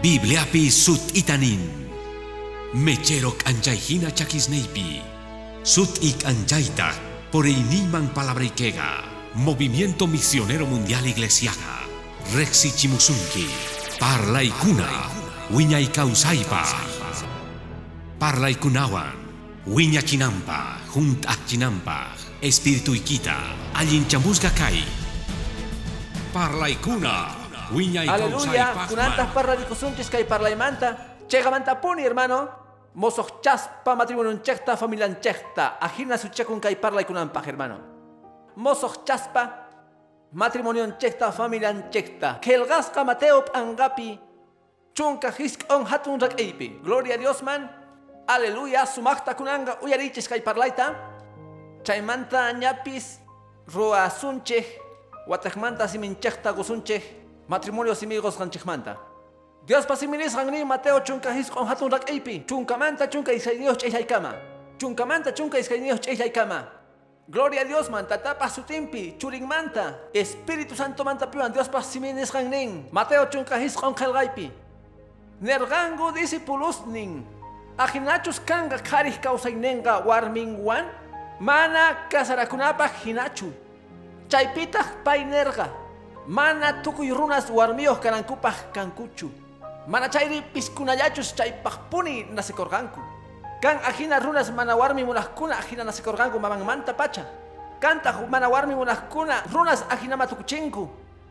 [0.00, 1.60] Bibliapi sut itanin.
[2.72, 5.04] Mecherok anjaihina chakisneipi.
[5.60, 6.88] Sut ik anjaita
[7.28, 9.04] por iniman palabrikega.
[9.34, 11.84] Movimiento Misionero Mundial Iglesiaga.
[12.32, 13.44] Rexi Chimusunki.
[14.00, 14.88] Parla ikuna.
[15.52, 16.64] Wiña ikausaipa.
[18.16, 19.12] Parla ikunawan.
[19.68, 20.80] Wiña chinampa.
[20.96, 22.16] Junt chinampa.
[22.40, 23.36] Espíritu ikita.
[23.76, 24.80] Allin chamusga kai.
[26.32, 27.39] Parla.
[27.70, 31.22] Aleluya, kunantas parla di kusunchis kay parla imanta.
[31.30, 32.50] Chega manta puni, hermano.
[32.98, 35.78] Mosoch chaspa matrimonio chekta familia chekta.
[35.78, 37.78] Ajina su chekun kay parla ikunampa, hermano.
[38.58, 39.70] Mosoch chaspa
[40.34, 42.42] matrimonio chekta familia chekta.
[42.42, 44.18] Kelgaska Mateo angapi.
[44.92, 46.82] Chunka hisk on hatun rak eipi.
[46.82, 47.70] Gloria a Dios man.
[48.26, 50.98] Aleluya, sumakta kunanga uyarichis kay parlaita.
[51.86, 53.22] Chaymanta ñapis
[53.70, 54.66] roa sunche.
[55.30, 56.50] Watakmanta siminchekta
[57.50, 58.94] Matrimonio simigos ganchekmanta.
[59.66, 62.46] Dios pasiminis gangni Mateo chunka his on hatun rak eipi.
[62.46, 64.36] Chunka manta chunka isainios cheihay kama.
[64.78, 66.68] Chunka manta chunka isainios cheihay kama.
[67.28, 72.30] Gloria a Dios man, tatapa su timpi, churing manta, Espíritu Santo manta piuan, Dios pasiminis
[72.30, 72.86] gangning.
[72.92, 74.48] Mateo chunka his on kelgaipi.
[75.42, 77.26] Nergango discipulus ning.
[77.76, 80.86] Ajinachus kanga karih kausainenga warmingwan.
[81.40, 83.50] Mana kasarakunapa hinachu.
[84.28, 85.89] Chaypitah pay nerga.
[86.26, 89.30] Mana tukuy runas warmiyos kanankupah kankuchu.
[89.88, 93.00] Mana chayri piskunayachus chaypahpuni nasikorganku.
[93.60, 97.24] Kan ajina runas mana warmi munahkuna ajina nasikorganku mamang manta pacha.
[97.80, 98.76] Kantah mana warmi
[99.52, 100.88] runas ajina matukuchinku.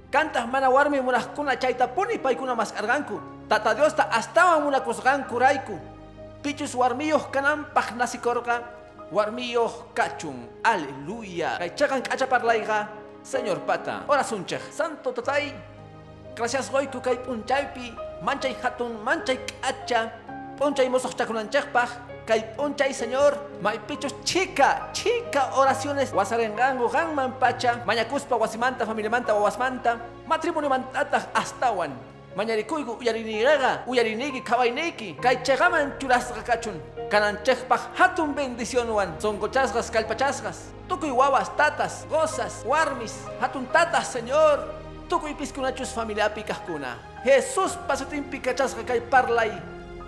[0.09, 3.21] Kantah mana warmi munahkuna chaytapuni paykuna maskarganku.
[3.47, 5.37] Tata Dios ta astawan munakusganku.
[6.41, 8.65] Pichus warmiyos kanampah nasikorga.
[9.13, 10.49] Warmiyos kachun.
[10.65, 11.57] Aleluya.
[11.61, 12.98] Kay chakan kachaparlaiga.
[13.23, 15.53] Señor Pata, ora sunchej, Santo Tatay,
[16.35, 20.11] gracias goiku kay punchaypi, manchay hatun, manchay kacha,
[20.57, 21.89] punchay mosoch chakunanchejpaj,
[22.25, 29.99] kay punchay Señor, maipichos chica, chica oraciones, wasarengango, gangman pacha, mañakuspa, wasimanta, familia manta, wasmanta,
[30.25, 31.91] matrimonio mantata, astawan,
[32.35, 36.79] mañarikuygu uyariniraga, uyarinigi kawainiki, kay chegaman churasqa kachun,
[37.09, 44.73] kananchejpaj hatun bendición wan, songochasgas, kalpachasgas, tukuy wawas, tatas, gozas, warmis, hatun tatas, Señor,
[45.09, 46.97] tukuy piskunachus familia pikajkuna.
[47.23, 49.51] Jesús pasatin pikachasqa kay parlay,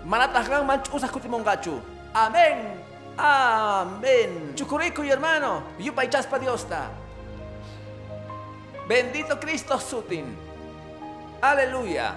[0.04, 1.80] manatajgan manchusas kutimongachu.
[2.14, 2.80] Amén.
[3.18, 4.54] Amén.
[4.54, 6.90] Chucurico y hermano, yupay chaspa Diosta.
[8.88, 10.51] Bendito Cristo sutin.
[11.42, 12.14] Aleluya.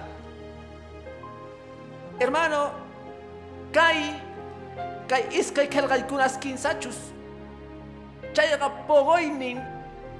[2.22, 2.70] Hermano,
[3.74, 4.14] kay
[5.10, 7.10] kay iskay kelgaykunas kinsachus.
[8.30, 9.58] Chayqa pogoynin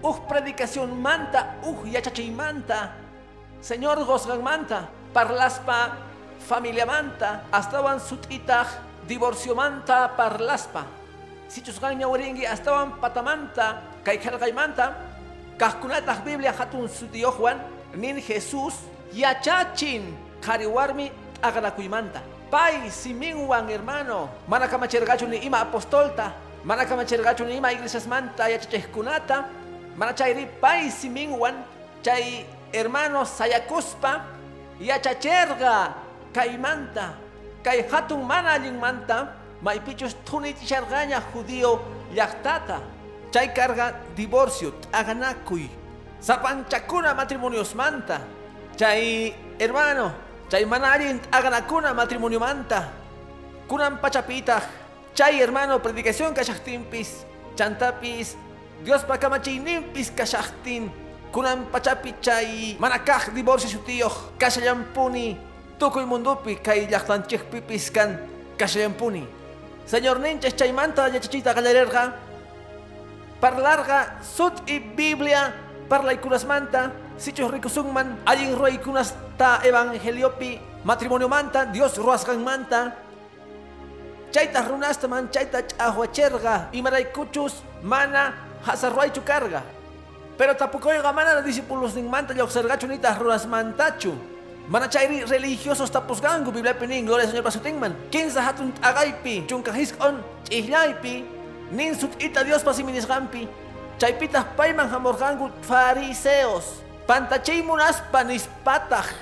[0.02, 2.98] uj predicación manta, uj yachachay manta.
[3.62, 5.94] Señor gozgan manta, parlaspa
[6.42, 8.66] familia manta, astawan sutitaj
[9.06, 10.82] divorcio manta parlaspa.
[11.46, 14.98] Sichus gaña waringi astawan patamanta, kay kelgay manta,
[15.62, 17.62] kahkunataj Biblia hatun sutio Juan,
[17.94, 21.10] nin Jesús yachachin kariwarmi
[21.42, 22.20] aganakuymanta.
[22.50, 26.32] Pai siminwan hermano, mana kamachergachu ni ima apostolta,
[26.64, 29.44] mana kamachergachu ni ima iglesias manta yachachejkunata,
[29.96, 31.54] mana chayri pai siminwan,
[32.02, 34.24] chay hermano sayakuspa,
[34.80, 35.94] yachacherga
[36.32, 37.14] kaymanta,
[37.64, 41.80] kay hatun mana allin manta, maipichus tunitichargaña judío
[42.14, 42.80] llaqtata,
[43.32, 45.66] chay carga divorcio, aganakuy,
[46.20, 48.20] sapanchakuna matrimonios manta,
[48.76, 50.12] chay hermano,
[50.48, 52.92] chay manarin aganakuna matrimonio manta,
[53.68, 54.62] kunan pachapita,
[55.14, 57.24] chay hermano predicación kashachtimpis,
[57.56, 58.36] chantapis,
[58.84, 60.90] Dios pakamachinimpis kashachtin,
[61.32, 65.36] kunan pachapi chay manakaj divorcio su tío, kashayampuni,
[65.78, 68.20] tukuy mundupi kay llaqtanchikpipis kan.
[68.56, 69.28] Kashayampuni.
[69.84, 72.16] Señor ninches chay manta yachachita galererga,
[73.38, 75.52] parlarga sut y Biblia,
[75.88, 82.42] parla y kunas manta, sichos rikusungman, allin roy kunas ta evangeliopi, matrimonio manta, Dios ruasgan
[82.42, 82.94] manta,
[84.30, 89.62] chaita runasta man, chaita chahuacherga, y maraykuchus, mana, hasarruay carga.
[90.36, 94.12] Pero tampoco yoga mana los discípulos ning manta y obsergachu nita runas mantachu.
[94.68, 97.96] Mana chairi religiosos tapusgangu Biblia pening, gloria Señor pasutingman.
[98.10, 101.24] Kinsa hatun agaypi, chunkahiskon, chihyaypi,
[101.70, 103.48] nin sut ita Dios pasiminis gampi.
[103.98, 106.85] Chaypitas payman hamorgangu fariseos.
[107.06, 109.14] Pantachay munaspa nispataj.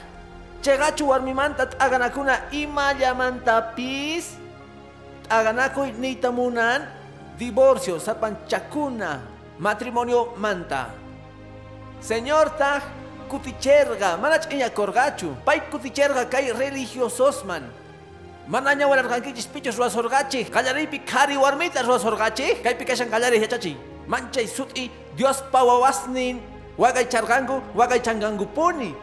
[0.64, 4.40] Chegachu warmimantat aganakuna imayamantapis.
[5.28, 6.88] Aganakuy nitamunan.
[7.36, 9.20] Divorcio, sapanchakuna.
[9.60, 10.96] Matrimonio manta.
[12.00, 12.82] Señor taj,
[13.28, 15.36] kuticherga, mana ch'iñakorgachu.
[15.44, 17.68] Pay kuticherga kay religiososman.
[18.48, 20.48] Mana ñawararqankichis pichus ruwasorqachik.
[20.48, 22.64] Qallaripi qhari warmita ruwasorqachik.
[22.64, 23.76] Kaypi kashan qallari yachachi.
[24.08, 26.40] Manchay sut'i Diospa wawasnin
[26.78, 28.94] waqay charqanku, waqay chanqankupuni.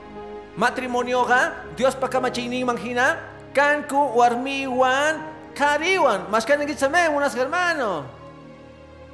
[0.58, 3.16] Matrimonioqa Diospa kamachiyninman hina
[3.56, 5.24] kanku warmiwan
[5.56, 6.28] qhariwan.
[6.28, 8.04] Mashkaninkichame unas hermano.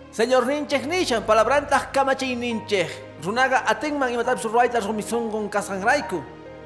[0.10, 2.90] Señor ninchej nishan palabrantaq kamachay ninchej.
[3.22, 6.22] Runaga atinman imatapis ruayta rumisungun kasqanrayku.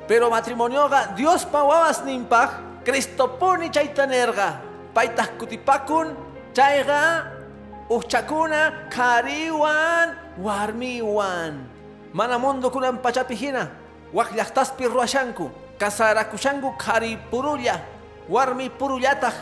[0.08, 4.64] Pero matrimonioqa Diospa wawas ninpaq Cristopuni chaytanerqa.
[4.96, 6.16] Paytaq kutipakun
[6.56, 7.28] chayqa
[7.92, 11.81] uchakuna qhariwan warmiwan.
[12.12, 13.72] Mana mundukunan pachapi hina
[14.12, 15.52] waq llaqtaspi ruwashanku.
[15.80, 16.76] Kasarakushanku
[17.32, 17.82] purulla
[18.30, 19.34] warmi purullataq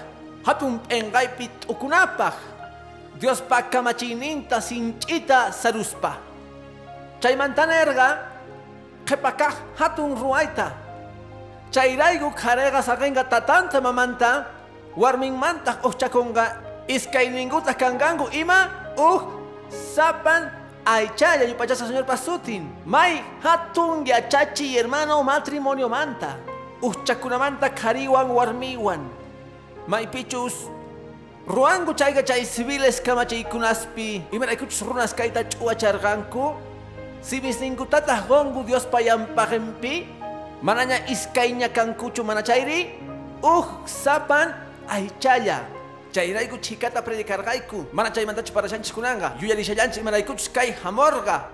[0.45, 2.35] hatun p'enqaypi t'ukunapaq.
[3.19, 6.15] Diospa kamachiyninta sinch'ita saruspa.
[7.19, 8.07] Chaymantanerqa
[9.03, 10.71] qhipakaq hatun ruwayta.
[11.73, 14.45] Chayrayku qhariqa saqinqa tatanta mamanta
[14.95, 16.45] warminmantaq uchakunqa
[16.87, 19.21] iskayninkutaq kankanku ima uj
[19.69, 22.69] sapan aychalla yupachasa señor pasutin.
[22.85, 26.37] May hatun yachachi hermano matrimonio manta.
[26.81, 29.01] Uchakunamanta qhariwan warmiwan.
[29.87, 30.69] May pichus
[31.49, 36.53] Ruangu chayga chay civiles kamachaykunaspi imaraykuchus runas kayta ch'uwacharqanku
[37.25, 40.05] simisninkutataq qongu Dios payanpaqinpi
[40.61, 42.93] manaña iskayña kankuchu mana chayri
[43.41, 44.53] uj sapan
[44.85, 45.65] aychalla
[46.19, 51.47] chayrayku chikata predikarqayku mana chaymantachu parashanchis kunanqa yuyarishallanchis imaraykuchus kay hamorqa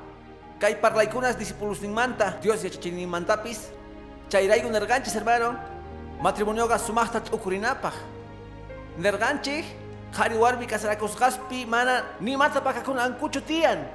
[0.60, 3.70] kay parlaykunas discipulusninmanta Dios yachachiyninmantapis
[4.34, 5.54] chayrayku nerqanchis hermano
[6.26, 7.94] matrimonioqa sumaqta t'ukurinapaq
[8.98, 9.66] nerqanchik
[10.16, 13.86] qhari warmi kasarakusqaspi mana nimata pakakunankuchu tiyan.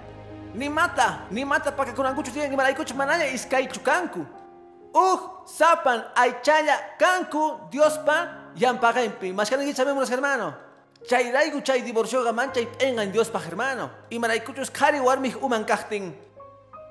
[0.55, 4.27] Nimata nimata pakakunankuchu tiyan imaraykuchus manaña iskaychu kanku.
[4.95, 10.55] Uj sapan aychalla kanku Diospa yampaqinpi mashkaninki sabemos hermano.
[11.09, 16.13] Chayrayku chay divorcioqa manchay p'enqan Diospa hermano imaraykuchus qhari warmij uman kaqtin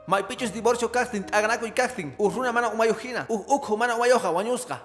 [0.07, 4.77] maypichus divorcio kaqtin t'aqnakuy kaqtin uj runa mana uj ukhu mana umayuqqa wañusqa.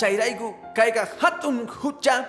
[0.00, 2.26] Chayrayku kayqa hatun hucha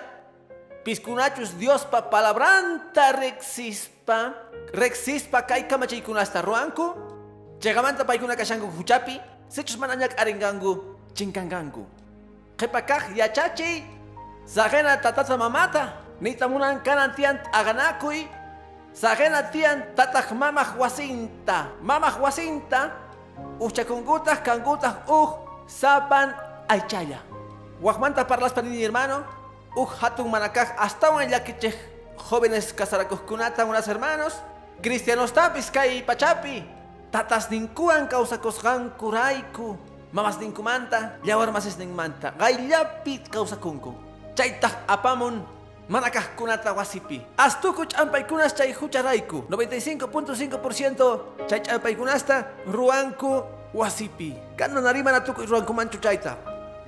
[0.84, 4.34] piskunachus Diospa palabranta rexispa.
[4.74, 6.94] Rexispa kay kamachaykunasta ruanku
[7.62, 9.18] chayqamanta paykuna kashanku huchapi
[9.48, 10.94] sichus mana ñak aringanku
[12.58, 13.84] chinkanganku qhipakaq yachachiy
[14.46, 18.26] saqena tatata mamata nitamunan kanan tiyan t'aqanakuy
[18.92, 22.92] saqena tiyan tataq mamaq wasinta mamaq wasinta
[23.60, 25.30] uchakunkutaq kankutaq uj
[25.66, 26.34] sapan
[26.68, 27.18] aychalla
[27.82, 29.24] waqmanta parlaspa nini hermano
[29.76, 31.74] uj hatun manakaq astawan llakichej
[32.30, 34.38] jóvenes kasarakuskunata unas hermanos
[34.82, 36.62] cristianostapis kay pachapi
[37.10, 39.74] tatas ninkuwan kawsakusqanku rayku
[40.14, 43.90] mamas ninkumanta llawar masisninmanta qayllapi kawsakunku
[44.38, 45.42] chaytaq apamun
[45.88, 47.20] mana kaqkunata wasipi.
[47.36, 49.44] Astuku ch'ampaykunas chay hucharayku.
[49.50, 53.44] 95.5% chay ch'ampaykunasta ruwanku
[53.74, 54.32] wasipi.
[54.56, 56.38] Kano narimana tukuy ruwankumanchu chayta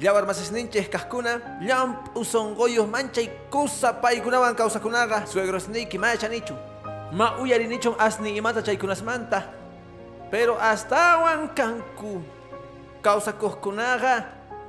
[0.00, 6.54] llawar masisninchej kaqkuna llamp usonqoyuq manchay kusa paykunawan kawsakunaqa suegrosniyki machanichu
[7.12, 9.42] ma uyarinichun asni imata chaykunasmanta
[10.30, 12.20] pero astawan kanku
[13.06, 14.14] kawsakuqkunaqa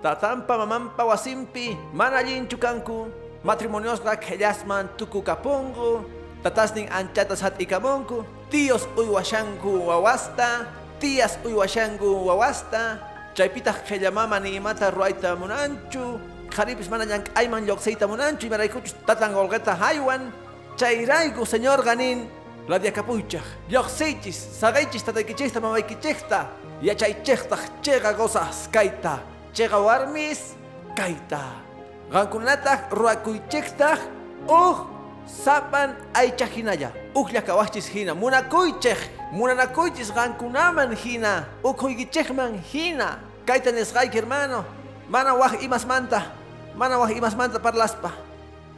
[0.05, 3.09] tatanpa mamanpa wasinpi mana allinchu kanku
[3.41, 6.05] matrimoniosqa qhellasman tukukapunku
[6.45, 8.21] tatasnin anchatas hat'ikamunku
[8.53, 10.69] tíos uywashanku wawasta
[11.01, 13.01] tías uywashanku wawasta
[13.33, 16.21] chaypitaq qhellamama ni imata ruayta munanchu
[16.53, 20.29] qharipis mana llank'ayman lluqsiyta munanchu imaraykuchus tatan olqeta haywan
[20.77, 22.29] chayrayku señor ganin
[22.67, 26.47] ladiakapuychaq lluqsiychis saqaychis tataykichista mamaykichista
[26.81, 29.19] yachaychiqtaq chayqa gozas kayta
[29.53, 30.55] chayqa warmis
[30.95, 31.41] kayta
[32.11, 33.99] qankunataq ruakuychiqtaq
[34.47, 34.77] uj
[35.25, 38.99] sapan aycha hinalla uklla kawachis hina munakuychej
[39.31, 41.45] munanakuychis qankunaman hina.
[41.63, 43.19] Ukhuykichejman hina.
[43.45, 44.65] Kayta nisqayki hermano
[45.09, 46.21] mana waj imasmanta
[46.75, 48.11] mana waj imasmanta parlaspa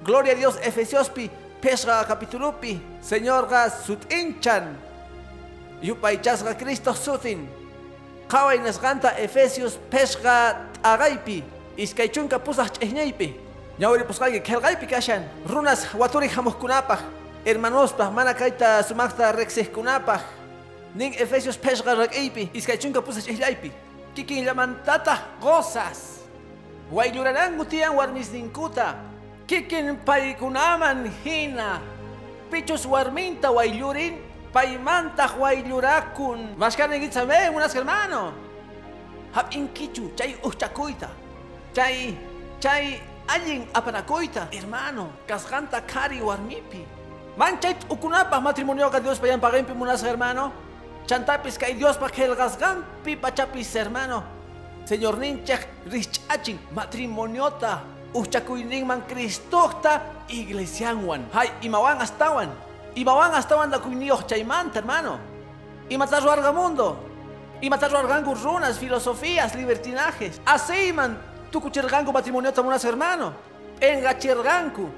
[0.05, 1.29] gloria a dios efesiospi
[1.61, 4.75] pesqa capitulupi señorqa sut'inchan
[5.81, 7.47] yupaychasqa cristo sutin.
[8.27, 11.43] Qaway nisqanta efesios pesqa t'aqaypi
[11.77, 13.33] iskay chunka pusaq ch'ijñaypi
[13.79, 15.23] ñawripusqayki qelqaypi kashan.
[15.47, 16.99] Runas waturik hamuqkunapaq
[17.45, 20.21] hermanospaq mana kayta sumaqta reqsijkunapaq
[20.95, 23.71] nin efesios pesqa rak'iypi iskay chunka pusaq ch'ijllaypi
[24.15, 26.19] kikinllamantataq gozas.
[26.91, 29.08] Waylluraranku tiyan warmisninkuta
[29.49, 31.81] kikin paykunaman hina
[32.53, 36.57] pichus warminta wayllurin Paimanta huaylurakun.
[36.57, 38.33] Mashkani gitzabe, unas hermano.
[39.31, 41.09] Hab inkichu, chay uchchakuita.
[41.73, 42.17] Chay,
[42.59, 44.49] chay, allin apanakuita.
[44.51, 46.81] Hermano, kasganta kari warmipi.
[47.37, 50.51] Manchay ukunapa matrimonio ka Dios payan pagempi munas hermano.
[51.05, 54.23] Chantapis kay Dios pa kelgasgampi pachapis hermano.
[54.85, 57.85] Señor ninchek richachin matrimoniota.
[58.13, 61.25] Uchakuynin man Kristokta iglesianwan.
[61.33, 62.49] Hay imawan astawan.
[62.95, 65.19] Imawan astawan da kuyniyok chaymanta hermano.
[65.89, 66.97] Imatarro argamundo.
[67.61, 70.41] Imatarro argangu runas, filosofías, libertinajes.
[70.45, 71.17] Así man
[71.51, 73.33] tukuchergangu matrimoniota munas hermano.
[73.81, 74.89] Engacherganku.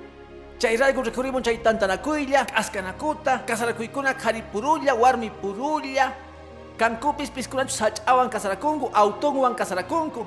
[0.60, 6.13] Chayraygu recurrimos chay tantanakuylla, askanakuta, kasarakuykuna karipurulla, warmi purulla,
[6.77, 10.25] kankupis piskunanchus hach'awan kasarakunku, autonwan kasarakunku.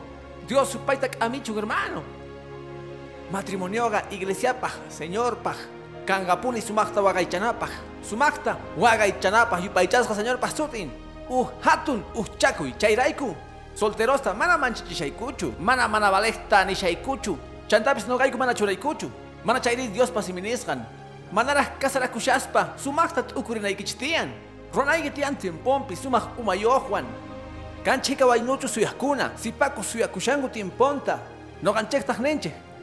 [0.49, 2.03] Dios supayta k'amichun hermano.
[3.33, 5.57] Matrimonioga iglesiapaj, señorpaj,
[6.07, 7.71] kangapuni sumakta wagaychanapaj,
[8.02, 10.90] sumakta wagaychanapaj yupaychasqa señorpaj sutin.
[11.28, 13.35] Uh hatun uh chakuy chayrayku.
[13.75, 19.11] Solterosta mana manchachishaykuchu, mana mana valejta nishaykuchu, chantapis nogayku mana churaykuchu.
[19.45, 20.85] Mana chayri Dios pasiminisqan.
[21.33, 24.28] Manaraj kasarakushaspa, sumakta t'ukurinaykichtiyan.
[24.75, 27.04] Ronayki tiyan tiempompi, sumaq umayoqwan.
[27.85, 31.19] Kanchika waynuchu suyakuna, sipaku suyakushangu tiemponta.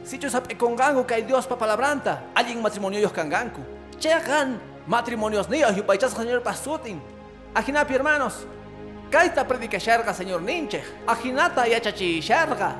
[0.02, 0.10] No ganchektaq ninche.
[0.10, 3.62] Sichu sap'ikunganku kay Dios pa palabranta, allin matrimonioyos kanganku.
[3.98, 7.00] Chegan matrimonios nios yupaychasqa señor pasutin.
[7.54, 8.46] Ajinapi hermanos,
[9.10, 10.82] kayta predikasharqa señor ninche.
[11.06, 12.74] Ajinata yachachisharqa.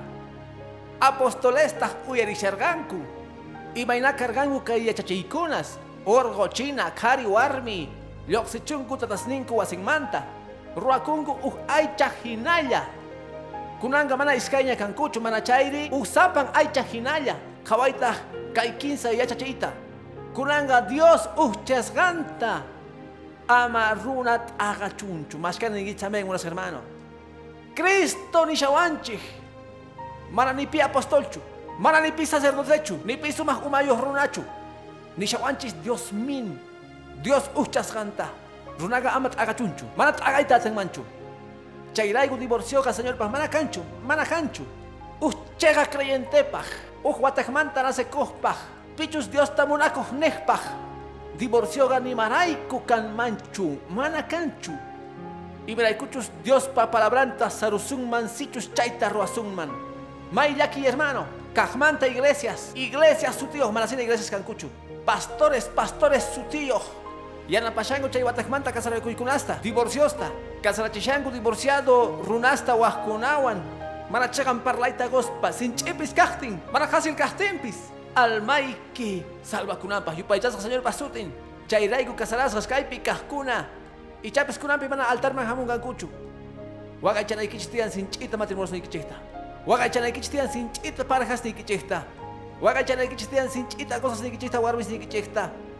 [1.00, 2.98] Apostolestaq uyarisharganku.
[3.74, 5.78] Imayna kargangu kay yachachiykunas.
[6.04, 7.88] Orgo china, kari warmi.
[8.28, 10.24] Lyoqsichunku tatasninku wasinmanta.
[10.76, 12.86] Ruakunku uh aycha hinalla.
[13.82, 17.34] Kunanga mana iskayña kankuchu mana chayri usapan aycha hinalla.
[17.64, 18.14] Kawaita
[18.54, 19.72] kay kinsa yachachita.
[20.32, 22.62] Kunanga Dios uchasganta.
[23.48, 25.36] Ama runat agachunchu.
[25.36, 26.80] Mashkani gitzamen unas hermano.
[27.74, 29.20] Cristo nishawanchik.
[30.30, 31.40] Mana ni pi apostolchu.
[31.80, 33.00] Mana ni pi sacerdotechu.
[33.04, 34.44] Ni pi sumah umayos runachu.
[35.18, 36.56] Nishawanchis Dios min.
[37.20, 38.28] Dios uchasganta.
[38.78, 39.86] Runaga amat agachunchu.
[39.96, 41.02] Manat agaita manchu.
[41.92, 43.82] Chayraigu divorcio ka señor paj mana canchu.
[44.06, 44.64] Mana canchu.
[45.20, 46.66] Uh chega creyentepaj.
[47.74, 48.56] Nase kohpaj.
[48.96, 50.60] Pichus Dios tamunakoh nejpaj.
[51.38, 53.78] Divorcio ga ni maraiku kan manchu.
[53.90, 54.72] Mana canchu.
[55.66, 59.70] Ibraikuchus Dios pa palabranta sarusun man sichus chaita ruasun man.
[60.32, 61.26] Maylaki hermano.
[61.54, 62.72] Kajmanta iglesias.
[62.74, 63.70] Iglesias su tío.
[63.70, 64.68] Manasina iglesias cancuchu.
[65.04, 67.01] Pastores, pastores su tío.
[67.48, 69.58] Yana pashango chay watakmanta kasaraykunasta.
[69.62, 70.30] Divorciosta.
[70.62, 73.60] Kasarachishango divorciado runasta wahkunawan.
[74.10, 75.52] Mana chagan parlaita gospa.
[75.52, 76.60] Sin chipis kahtin.
[76.72, 77.90] Mana hasil kahtimpis.
[78.14, 79.24] Almaiki.
[79.42, 80.14] Salva kunampa.
[80.14, 81.32] Yupaychasqa señor pasutin.
[81.68, 83.66] Chayrayku kasarasqas kaypi kahkuna.
[84.22, 86.08] Y chapis kunampi mana altarman hamungankuchu.
[87.02, 89.14] Wagaychanaykichis tiyan sin chita matrimoniosniykichikta.
[89.66, 92.04] Wagaychanaykichis tiyan sin chita parajasniykichikta.
[92.62, 95.50] Wagaychanaykichis tiyan sin chita cosasniykichikta warmisniykichikta.
[95.50, 95.71] Pero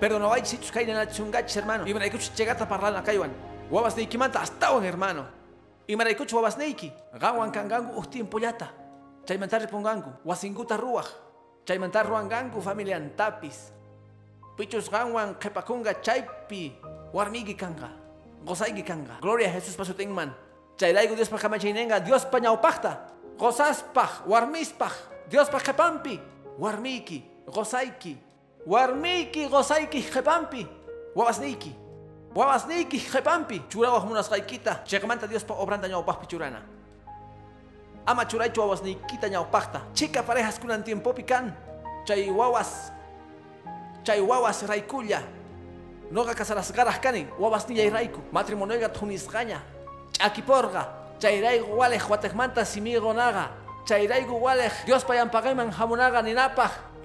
[0.00, 1.86] no hay sitios que hay en chungachis, hermano.
[1.86, 3.32] Y me escucho llegar a parlar en cayuan.
[3.70, 5.26] Guabas neiki manta hasta hermano.
[5.86, 6.92] Y me escucho guabas neiki.
[7.14, 8.72] Gawan kangangu ustin pollata.
[9.24, 10.12] Chaymantar repongangu.
[10.24, 11.06] Wasinguta ruaj.
[11.64, 13.72] Chaymantar ruangangu familia antapis.
[14.56, 16.78] Pichus gawan kepakunga chaypi.
[17.12, 17.90] Warmigi kanga.
[18.44, 19.18] Gozaigi kanga.
[19.20, 20.34] Gloria a Jesús pasutingman.
[20.76, 22.00] Chayraigu Dios pa kamachinenga.
[22.00, 23.08] Dios pa ñaupachta.
[23.38, 24.26] Gozaspaj.
[24.26, 24.92] Warmispaj.
[25.28, 26.20] Dios pa kepampi.
[26.58, 27.24] Warmiki.
[27.46, 28.25] Gozaiki.
[28.66, 30.66] Warmiki gozaiki jepampi.
[31.14, 31.72] Wabasniki.
[32.34, 33.62] Wabasniki jepampi.
[33.70, 34.80] Churawas munas gaikita.
[34.84, 36.62] Chekamanta Dios pa obranda ñaupajpi churana.
[38.06, 39.80] Ama churaichu wabasnikita ñaupajta.
[39.94, 41.54] Chica parejas kunan tiempo pican.
[42.06, 42.92] Chay wawas.
[44.04, 45.22] Chay wawas raikulla.
[46.10, 47.26] Noga casaras garas kani.
[47.38, 48.20] Wabasnilla y raiku.
[48.32, 49.62] Matrimonioga tunisgaña.
[50.12, 50.88] Chakiporga.
[51.18, 53.50] Chayraigu walej watekmanta simigo naga.
[53.86, 54.72] Chayraigu walej.
[54.86, 56.22] Dios payan pagaiman hamunaga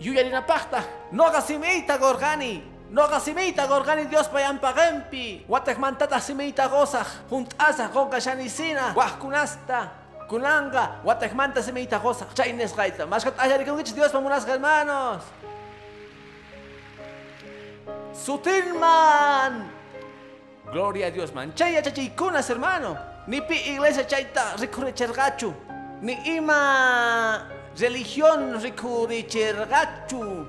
[0.02, 0.06] ninapaj.
[0.06, 8.20] Yuyarinapachta, noga simita gorgani, noga simita gorgani Dios payan pagempi, watekmantata simita gozaj, juntasa gonga
[8.20, 9.92] shanisina, wahkunasta,
[10.28, 15.24] kunanga, watekmanta simita gozaj, chaines gaita, maskat ayarikungich Dios pamunas hermanos.
[18.14, 19.70] Sutilman,
[20.72, 25.54] gloria a Dios man, chaya chachikunas hermano, ni pi iglesia chaita rikurichergachu,
[26.02, 30.46] ni ima religión ricurichergachu.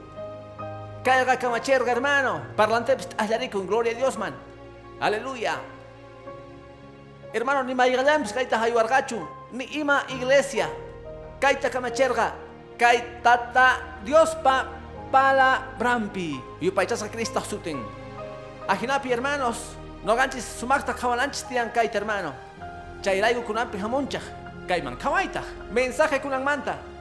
[1.04, 2.42] Caiga camacherga, hermano.
[2.56, 4.34] Parlante allari con gloria a Dios, man.
[5.00, 5.58] Aleluya.
[7.32, 9.26] Hermano, ni maigalams kaita hayuargachu.
[9.52, 10.68] Ni ima iglesia.
[11.40, 12.34] Kaita camacherga.
[12.78, 14.66] Kaitata Dios pa
[15.10, 16.40] pala brampi.
[16.60, 17.82] Yupaichas a Cristo sutin.
[18.68, 22.32] Ajinapi hermanos, no ganchis sumakta kawalanchis tian kaita hermano.
[23.02, 24.22] Chayraigo kunampi hamunchaj,
[24.68, 25.42] kaiman kawaita.
[25.72, 26.91] Mensaje kunan manta.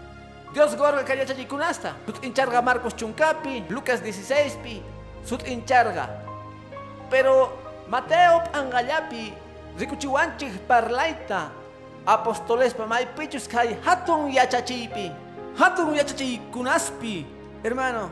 [0.52, 1.96] Dios gorga kayachachi kunasta.
[2.06, 4.84] Sut incharga Marcos Chuncapi, Lucas 16 pi,
[5.24, 6.12] sut incharga.
[7.10, 7.56] Pero
[7.88, 9.32] Mateo angallapi,
[9.80, 11.52] rikuchiwanchik parlaita,
[12.04, 15.12] apóstoles pa may pichus kay hatun yachachipi.
[15.56, 17.24] Hatun yachachi kunaspi.
[17.64, 18.12] Hermano,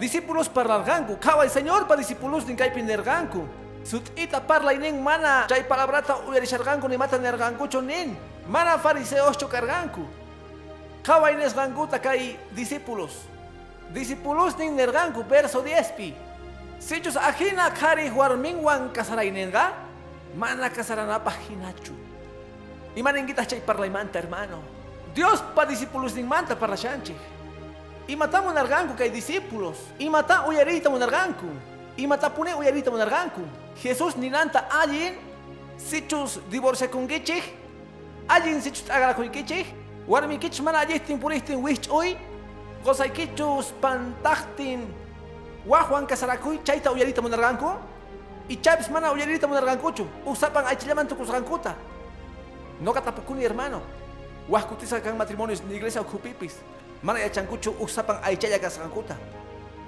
[0.00, 3.44] discípulos parlarganku, kaway señor pa discípulos din kay pinerganku.
[3.84, 8.16] Sut ita parla inin mana chay palabrata uyarisharganku ni mata nergankucho nin.
[8.48, 10.19] Mana fariseos chocarganku.
[11.02, 13.24] Kaway nesgankuta kay discípulos.
[13.90, 16.14] Discípulos nin nerganku, verso 10 pi.
[16.78, 19.72] Sichus ajina kari huarmingwan kasarainenga,
[20.36, 21.92] mana kasaranapa hinachu.
[22.96, 24.60] Imanengita chay parlaimanta hermano.
[25.14, 27.14] Dios pa discípulos nin manta parla shanchi.
[28.06, 29.78] Imata monarganku kay discípulos.
[29.98, 31.46] Imata uyarita monarganku.
[31.96, 33.42] Imata pune uyarita monarganku.
[33.78, 35.14] Jesús ninanta allin
[35.78, 37.44] sichus divorcia con gichich.
[38.28, 39.79] Allin sichus agara con gichich.
[40.10, 42.18] Warmi kich mana allistin puristin wich uy.
[42.82, 44.90] Gozay kichus pantachtin.
[45.62, 47.70] Wajuan kasarakuy chayta uyarita monarganku.
[48.48, 50.06] Y chapis mana uyarita monargankuchu.
[50.26, 51.76] Usapan aychillaman tukusgankuta.
[52.80, 53.80] No katapukuni hermano.
[54.48, 56.58] Wahkutisa kan matrimonios ni iglesia ukupipis.
[57.02, 59.14] Mana yachankuchu usapan aychaya kasgankuta.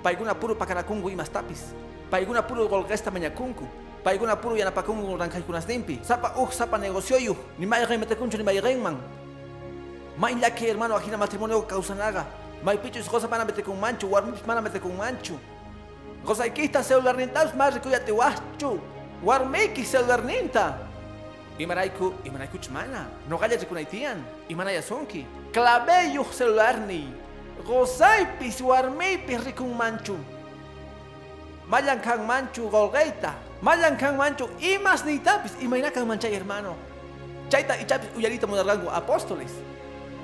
[0.04, 1.74] Paiguna puro pakarakungu y mastapis.
[2.10, 3.66] Paiguna puro golgesta mañakunku.
[4.04, 5.98] Paiguna puro yanapakungu rankaykunas dimpi.
[6.02, 7.34] Sapa uj sapa negocioyu.
[7.58, 8.96] Ni mayren metekunchu ni mayren man.
[10.18, 12.26] May laki hermano ajina matrimonio causanaga.
[12.62, 14.06] May pichus cosa pana mete con manchu.
[14.08, 15.38] Warmipis mana mete con manchu.
[16.24, 18.78] Cosa ikista celular nintas más rikuyate wachu.
[19.24, 20.78] Warmiki celular ninta.
[21.58, 23.06] Imaraiku, imaraiku chmana.
[23.28, 24.22] No gaya rikunaitian.
[24.48, 25.26] Imanaya sonki.
[25.52, 27.08] Claveyo celular ni.
[27.66, 30.16] Gozaipis warmipis rikun manchu.
[31.68, 33.34] Mayan kang manchu golgeita.
[33.62, 35.56] Mayan kang manchu imas ni tapis.
[35.60, 36.76] Imaina kang manchay hermano.
[37.48, 39.52] Chaita ichapis uyarita munargangu apóstoles.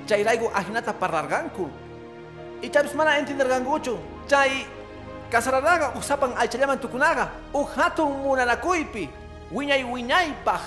[0.09, 1.69] Chairaigu ajinata parlarganku.
[2.65, 3.99] Ichapis mana entenderganguchu.
[4.27, 4.65] Chay
[5.29, 7.29] kasaranaga usapan aychallaman tukunaga.
[7.53, 9.09] Uhatun munanakuypi.
[9.53, 10.61] Wiñay wiñaypaj.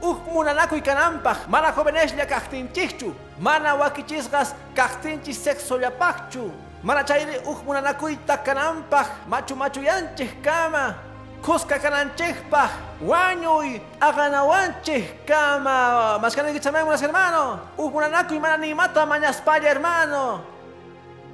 [0.00, 1.36] Uj munanakuy kanampaj.
[1.48, 3.12] Mana joveneslla kajtinchikchu.
[3.38, 6.50] Mana wakichisqas kajtinchis sexollapaqchu.
[6.82, 9.06] Mana chayri uj munanakuyta kanampaj.
[9.28, 10.94] Machu machu yanchih kama.
[11.42, 12.70] Kuska kananchikpaj.
[13.00, 16.18] Wañuy aganawanchih kama.
[16.18, 17.60] Maskanigichamemos hermano.
[17.78, 20.40] Uj munanakuy mana nimata mañaspalla hermano.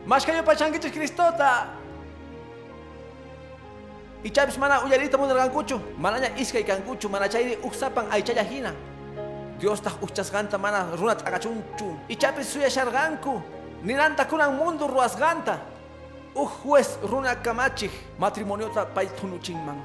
[0.06, 1.66] Mashkayo pachangichis Cristota.
[4.24, 8.72] Ichapis mana uyarita munargankuchu, manaña iskay kankuchu, mana chayri uksapan aychaya hina.
[9.58, 11.98] Dios tah uchasganta mana runat agachunchu.
[12.08, 13.42] Ichapis suyasharganku,
[13.82, 15.58] ninanta kunan mundo ruasganta.
[16.34, 19.76] Uj juez runa kamachij, matrimoniota pay tunuchinman.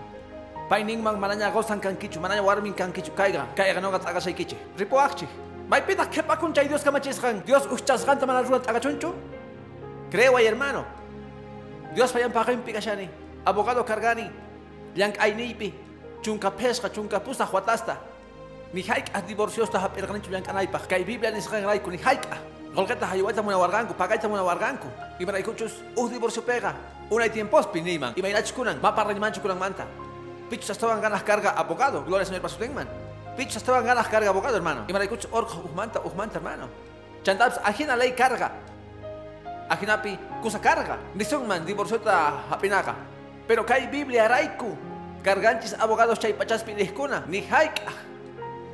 [0.69, 4.55] Pay ningman manaña gozan kankichu, manaña warmin kankichu kaiga, kaiga nogat agashaykichi.
[4.77, 5.27] Ripoakchi.
[5.67, 9.13] May pita kepakun chay Dios kamachisgan, Dios uchasganta mana runat agachunchu.
[10.11, 10.85] Creo ay hermano.
[11.95, 13.09] Dios payan pakayin pikashani.
[13.45, 14.29] abogado cargani,
[14.95, 15.73] yang ainipi,
[16.21, 17.97] chunka pesca, chunka pusta huatasta.
[18.73, 22.25] Ni haik a divorciosta ha perganinchu yang anaipa, kay Biblia ni skan raiku ni haik
[22.29, 22.37] a.
[22.75, 24.85] Golgata hayuaita muna warganku, pagaita muna warganku.
[25.19, 26.75] Imanay kuchus, uh divorcio pega.
[27.09, 29.87] Unay tiempos piniman, imaynach kunan, maparranimanchu kunan manta.
[30.49, 32.87] Pichos estaban ganas carga abogado, gloria al Señor Pasutenman.
[33.37, 34.85] Pichos estaban ganas carga abogado, hermano.
[34.87, 36.67] Imanay kuchus, orco, uhmanta, uhmanta, hermano.
[37.23, 38.51] Chantabs, ajina ley carga.
[39.69, 40.97] Ajinapi, kusa carga.
[41.13, 42.95] Nisungman, divorciota hapinaga.
[43.47, 44.75] Pero kay Biblia raiku,
[45.23, 47.81] carganchis abogados chay pachas pidihkuna, ni haik.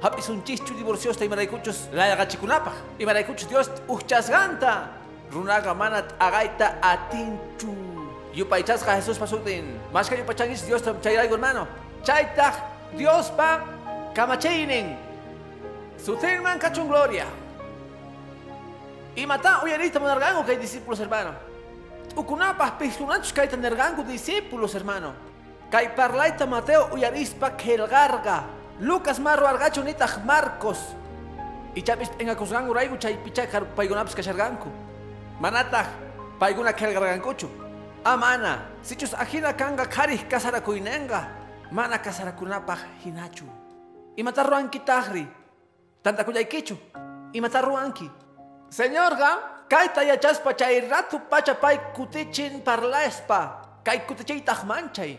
[0.01, 2.71] Hapis un chichu divorciosta y maraykuchos la agachikunapa.
[2.99, 4.91] Y maraykuchos Dios uchasganta.
[5.31, 8.04] Runaga manat agaita atinchu.
[8.35, 9.79] Yupaychasga Jesús pasutin.
[10.09, 11.67] Que yupachangis Dios chayraigo hermano.
[12.03, 12.53] Chaytag
[12.97, 13.63] Dios pa
[14.13, 14.99] kamacheinen.
[15.97, 17.25] Sutirman kachun gloria.
[19.15, 21.31] Y mata uyarita monargango kay discípulos hermano.
[22.15, 25.13] Ukunapas pisunachos kay tanergango discípulos hermano.
[25.71, 28.51] Kay parlaita Mateo uyarispa kelgarga.
[28.81, 30.91] Lucas marro argacho nitag Marcos.
[31.73, 34.67] Y chapis en acusgango raigo chay picha paigunapis kasharganku.
[35.39, 35.87] Manatag
[36.37, 37.64] paiguna kelgargankuchu.
[38.05, 41.25] Amana, sichus ajina kanga kari kasarakuinenga.
[41.71, 43.45] Mana kasarakunapaj hinachu.
[44.15, 45.25] Y matarruanki tahri.
[46.03, 46.77] Tanta kuyaykichu.
[47.33, 48.05] Y matarruanki.
[48.69, 53.81] Señor ga, kaita yachaspa chay ratu pacha pay kutichin parlaespa.
[53.83, 55.17] Kay kutichay manchay.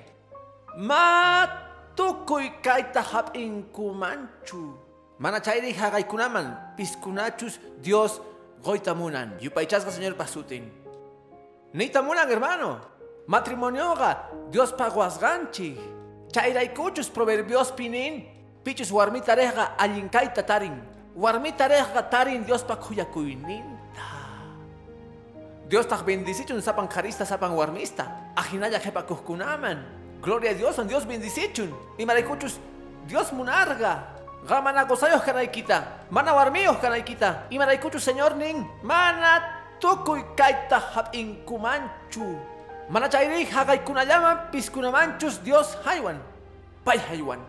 [0.78, 1.48] Ma
[1.96, 4.78] tukuy kaita hap inkumanchu.
[5.18, 8.20] Mana chayri hagaykunaman, piskunachus Dios
[8.62, 9.34] goitamunan.
[9.40, 10.85] Yupaychasga señor pasutin.
[11.76, 12.80] Nitamunan hermano.
[13.28, 15.76] Matrimonio ga, Dios paguasganchi.
[16.32, 18.24] Chayraykuchus proverbios pinin,
[18.64, 20.80] pichus warmita rejga allinkaita tarin.
[21.12, 24.08] Warmita rejga tarin Dios pa kuyakuyninta.
[25.68, 28.32] Dios tak bendicichun sapan karista sapan warmista.
[28.32, 29.84] Ajinaya jepa kuhkunaman.
[30.22, 31.76] Gloria a Dios, Dios bendicichun.
[31.98, 32.56] Y maraykuchus
[33.04, 34.16] Dios munarga.
[34.48, 36.08] Gamana gozayos kanaykita.
[36.08, 37.48] Mana warmiyos kanaykita.
[37.50, 38.64] Y maraykuchus Señor nin.
[38.82, 42.24] Mana tukuy kaita hap inkumanchu.
[42.88, 46.22] Mana chayri hagaykunallaman piskunamanchus Dios haywan.
[46.86, 47.42] Pay haywan.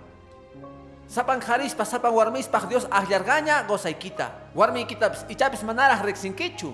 [1.07, 4.51] Sapan harispa, sapan warmispa Dios ahyargaña gozaykita.
[4.57, 6.73] Warmi kitapis ichapis manaraj rexinkichu.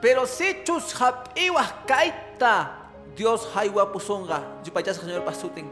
[0.00, 2.78] Pero si chus hap iwah kaita.
[3.18, 4.40] Dios haywa pusunga.
[4.64, 5.68] Yupayas señor pasutin.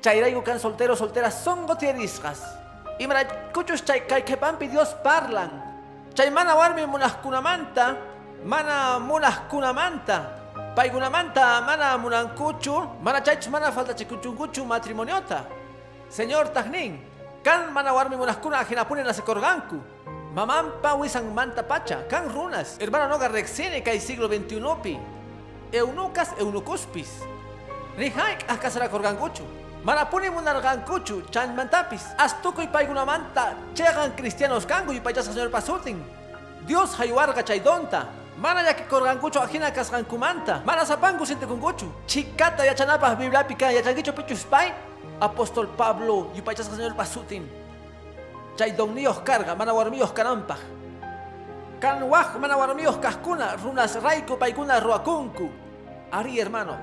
[0.00, 2.42] Chayraigo kan soltero solteras son gotierisgas.
[2.98, 4.24] Y mara kuchus chay kay
[4.68, 5.67] Dios parlan.
[6.18, 7.94] Chay mana warmi munaskunamanta.
[8.42, 10.26] Mana munaskunamanta.
[10.74, 12.74] Paigunamanta mana munankuchu.
[13.00, 15.46] Mana chaychus mana falta chikuchunkuchu matrimoniota.
[16.10, 16.98] Señor Tajnin.
[17.44, 19.78] Kan mana warmi munaskuna ajinapune nasekorganku.
[20.34, 22.02] Mamampa wisan manta pacha.
[22.10, 22.82] Kan runas.
[22.82, 24.98] Hermano noga rexene kay siglo XXI pi.
[25.70, 27.22] Eunucas eunucuspis.
[27.96, 29.46] Rihaik akasara korgankuchu.
[29.88, 32.12] Manapuni munargankuchu, chan mantapis.
[32.18, 36.04] Astuko y paigunamanta, chegan cristianos kangu y payasa señor pasutin.
[36.66, 38.04] Dios hayuarga chaydonta.
[38.36, 40.60] Mana ya que korgankuchu ajina kasgankumanta.
[40.66, 41.86] Mana sapangu sinte kunkuchu.
[42.06, 44.74] Chikata yachanapa biblapika yachangicho pichus pay.
[45.20, 47.48] Apóstol Pablo y payasa señor pasutin.
[48.56, 50.58] Chaydonnios carga, mana warmios kanampaj.
[51.80, 55.48] Kan waj mana warmios kaskuna, runas raiku paikuna ruakunku.
[56.12, 56.76] Ari hermano,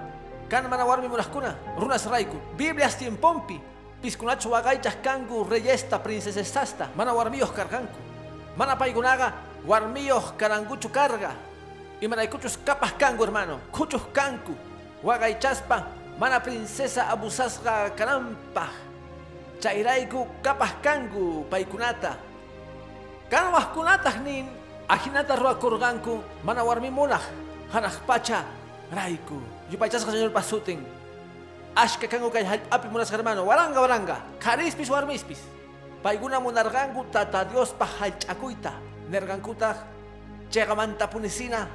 [0.49, 2.37] kan mana warmi munaskuna, runas raiku.
[2.57, 3.59] Biblias tiempompi,
[4.01, 7.97] piskunachu wagaychas kangu reyesta princesesta, mana warmios karganku.
[8.55, 9.33] Mana paigunaga,
[9.65, 11.35] warmios karanguchu carga.
[12.01, 14.53] Y mana kuchus kapas kangu hermano, kuchus kanku.
[15.03, 15.87] Wagaychaspa,
[16.19, 18.69] mana princesa abusasga karampa.
[19.59, 22.17] Chairaiku kapas kangu paikunata.
[23.29, 24.45] Kan wahkunatah nin,
[24.85, 27.21] Ajinata roa kurganku, mana warmi munah,
[27.73, 28.45] hanah pacha,
[28.93, 30.83] raiku, yupachas señor pasutin.
[31.75, 35.41] Ashka kangu kay api munas hermano, waranga waranga, karispis warmispis.
[36.03, 38.73] Paiguna munargangu tata Dios pa halchakuita,
[39.09, 39.75] nergankuta,
[40.49, 41.67] chegamanta punisina,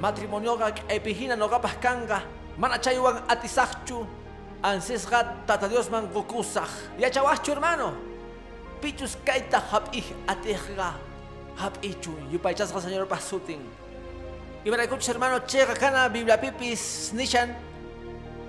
[0.00, 2.22] matrimonioga epihina nogapas kanga,
[2.58, 4.06] mana chayuan atisachchu,
[4.62, 6.98] ansesgat tata Dios man gokusach.
[6.98, 7.94] Yachawachu hermano,
[8.80, 11.06] pichus kaita hapih atejga.
[11.56, 12.12] hap ichu.
[12.30, 13.60] Yupaychasqa señor pasutin
[14.66, 17.54] ibaraykuchus hermano chega kana biblia pipis nishan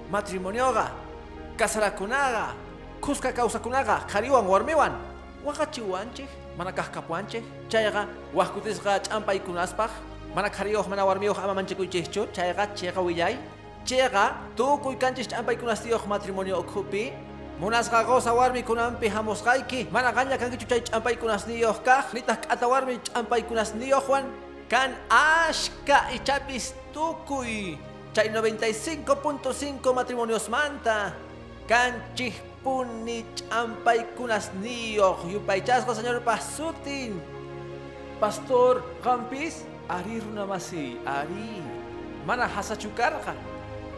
[0.09, 0.89] matrimonioga
[1.57, 2.57] kasarakunaga
[3.01, 4.97] kuska kawsakunaga qhariwan warmiwan
[5.45, 6.25] waqachiwanchik
[6.57, 9.91] mana kajkapuanchik chayqa wajkutisqa ch'ampaykunaspaq
[10.33, 13.37] mana qhariyoq mana warmiyoq ama manchakuychikchu chayqa chayqa willay
[13.85, 17.13] chayqa tukuy kanchis ch'ampaykunastiyuq matrimonio ukhupi
[17.57, 24.05] Munasqa goza warmi kunampi hamusqayki mana qaña kankichu chay ch'ampaykunasniyuq kaq nitaq k'ata warmi ch'ampaykunasniyuq
[24.05, 24.25] Juan
[24.67, 27.79] kan ashka ichapis tukuy
[28.11, 31.15] chay 95.5 matrimonios manta.
[31.67, 37.19] Kan chihpuni ch'ampaykunasniyuq yupaychasqa señor pasutin.
[38.19, 41.59] Pastor qampis ari runamasi ari.
[42.23, 43.35] Mana hasachukarqa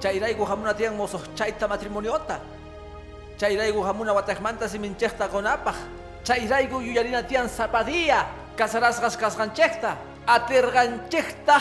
[0.02, 2.42] chayrayku hamuna tiyan mosoq chayta matrimoniota
[3.38, 5.78] chayraygu hamuna watakmanta siminchekta konapaj
[6.26, 8.26] chayraygu yuyarina tiyan zapadilla.
[8.58, 9.96] Kasarasqas kasqanchekta
[10.30, 11.58] atirqanchekta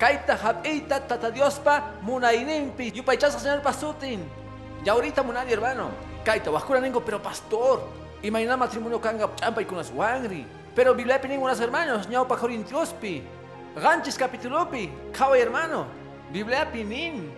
[0.00, 2.88] kayta hap'iyta tata Diospa munayninpi.
[2.96, 4.24] Yupaychasqa señor pasutin
[4.84, 5.92] ya ahorita munani hermano.
[6.24, 7.84] Kayta wajkuna ningo pero pastor.
[8.22, 12.08] Imayna matrimonio kanga ch'ampaykunas wanri pero bibliapi ningunas hermanos.
[12.08, 13.22] Ñawpa Corintiospi
[13.76, 15.86] ganchis capítulopi kaway hermano.
[16.32, 17.28] Bibliapi nin.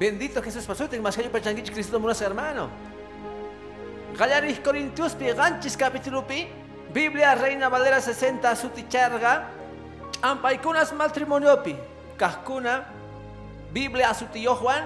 [0.00, 2.68] Bendito Jesús pasutin, mas kayo pachangichis Cristo munas hermano.
[4.16, 6.48] Gallaris Corintios pi ganchis capítulo pi,
[6.92, 9.46] Biblia Reina Valera 60 suticharga,
[10.22, 11.76] ampaikunas matrimonio pi,
[12.18, 12.84] kahkuna,
[13.72, 14.84] Biblia sutiyo Juan,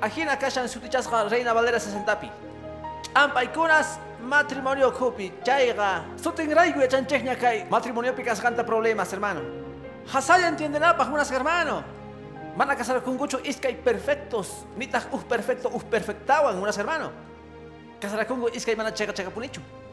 [0.00, 2.30] ajina kashan sutichasga Reina Valera 60 pi.
[3.14, 9.40] Ampaikunas matrimonio kupi, chaiga, sutin raigu echanchechña kai, matrimonio pi kasganta problemas hermano.
[10.12, 11.82] Hasaya entienden apa, unas hermano.
[12.56, 14.66] Van a casar con gucho iskay perfectos.
[14.76, 17.10] Nitas us perfecto us perfectawan unas hermano.
[18.00, 19.30] Casara kungo iskay mana cheka cheka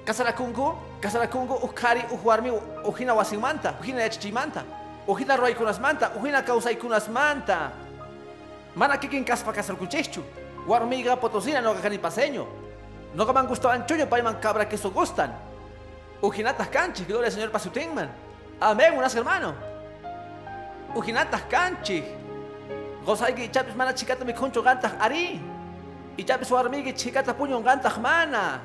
[0.08, 2.52] casara kungo uskari uhuarmi
[2.86, 4.64] uhina wasimanta, uhina yachichimanta.
[5.08, 7.72] Uhina roy kunas manta, uhina causay kunas manta.
[8.76, 10.24] Mana kikin kaspa casar kuchichu.
[10.68, 12.46] Warmiga potosina no gani paseño.
[13.14, 15.32] No que me han gustado anchoño pa man cabra que so gustan.
[16.22, 18.10] Ujinatas canchi, gloria al Señor pasutingman.
[18.60, 19.54] Amén, unas hermano.
[20.96, 22.04] Ujinatas canchi.
[23.06, 25.40] Gozayki chapis mana chikata mi concho gantah ari.
[26.18, 28.60] ichapis warmigi chikata puñun gantaq mana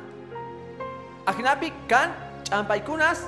[1.27, 2.11] ajinapi kan
[2.45, 3.23] ch'ampaykunas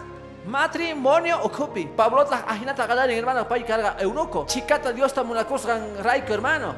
[0.47, 4.45] matrimonio ukupi pablota ajinata qalarin hermano pay carga eunuco.
[4.47, 6.75] Chikata diosta munakusqan rayku hermano.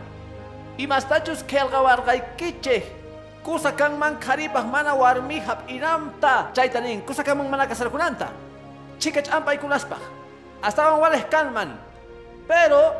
[0.79, 2.85] Imastachus kelqa warqaykichej
[3.43, 8.29] kusa kanman qaripaq mana warmi hap'inamta chayta nin kusa kanman mana kasarkunanta.
[8.99, 10.03] Chika ch'ampaykunaspaq
[10.63, 11.77] astawan walej kanman
[12.49, 12.95] pero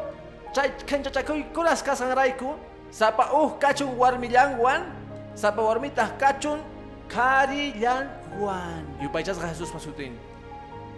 [0.53, 2.57] chay kanchachakuykunas kasanrayku
[2.91, 4.83] sapa uj kachun warmillanwan
[5.35, 6.61] sapa warmitaq kachun
[7.09, 10.15] karillanwan yupaychasqa Jesús pasutin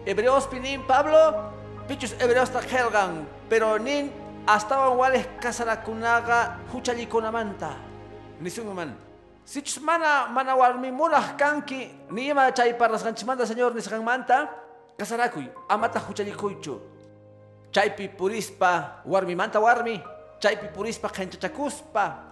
[0.05, 1.53] Hebreos pinin Pablo
[1.89, 4.13] pichus hebreos ta helgan pero nin
[4.47, 7.77] astawan walej kasarakunaqa huchallikunamanta
[8.41, 8.93] nisunman
[9.45, 14.53] sichus mana mana warmi munaq kanki ni ima chay parlasqanchimanta señor nisqanmanta
[15.01, 16.77] kasarakuy amata huchallikuychu
[17.73, 20.01] chaypi purispa warmimanta warmi.
[20.39, 22.28] Chaypi purispa qhenchachakuspa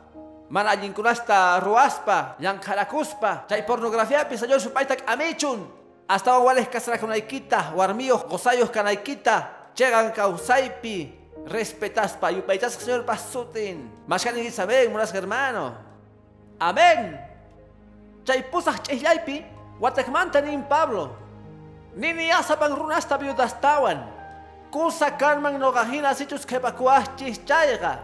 [0.51, 5.67] mana allinkunasta ruwaspa llank'arakuspa chay pornografiapi señor supayta k'amichun
[6.09, 11.11] astawan walej kasarakunaykita warmiyuq qosayuq kanaykita chegan kawsaypi
[11.47, 15.75] respetaspa yupaychasqa señor pasutin mashkaninki saben munasqa hermano
[16.59, 17.19] amén.
[18.27, 19.45] Chay pusaq ch'islaypi
[19.81, 21.15] watakmanta nin Pablo.
[21.95, 24.03] Nini asapan runasta viudastawan
[24.71, 28.03] kusa kanman noqajina sichus qhipakuwachchis chayqa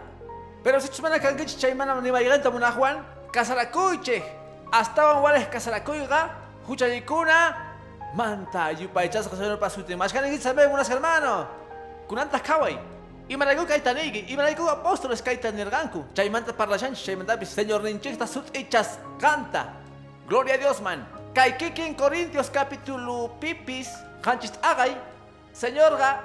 [0.63, 4.23] pero sichus mana kankichis chay mana nimayganta munaqwan kasarakuychej
[4.71, 6.29] astawan walej kasarakuyqa
[6.67, 7.55] huchaykuna
[8.15, 11.47] manta yupaychasqa señor pasutin mashkaninki saben munasqa hermano.
[12.07, 12.77] Kunantaq kaway
[13.29, 19.67] imarayku kayta niyki imarayku apóstoles kayta nirqanku chaymanta parlashanchis chaymantapis señor ninchikta sut'ichas kanta
[20.27, 21.05] gloria a dios man.
[21.33, 23.89] Kay kikin corintios capítulo pipis.
[24.23, 24.95] Qanchis aqay
[25.51, 26.23] señorqa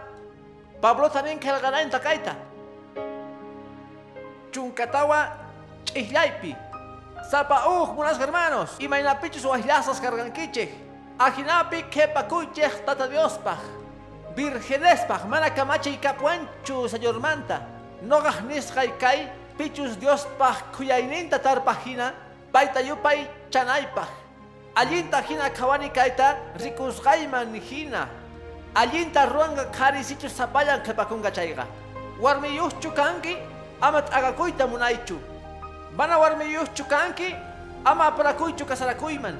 [0.80, 2.36] pablo también qillqananta kayta
[4.52, 5.28] chunkatawa
[5.84, 6.56] ch'islaypi
[7.30, 10.70] sapa uj munasqa hermanos imaynapichus wajllasas karqankichej
[11.18, 13.58] ajinapi qhipakuychej tata diospaj
[14.36, 17.60] virgenespaj mana kamachay kapwanchu señor manta
[18.02, 22.14] noqaj nisqay kay pichus diospaj khuyayninta tarpajina
[22.52, 24.08] payta yupay chanaypaj
[24.74, 28.08] allinta hina qhawani kayta rikusqayman hina
[28.74, 31.66] allinta ruwanqa qhari sichus sapallan qhipakunqa chayqa
[32.22, 33.36] warmiyuqchu kanki
[33.80, 35.18] ama t'aqakuyta munaychu.
[35.96, 37.34] Mana warmiyuqchu kanki
[37.84, 39.34] ama aparakuychu kasarakuyman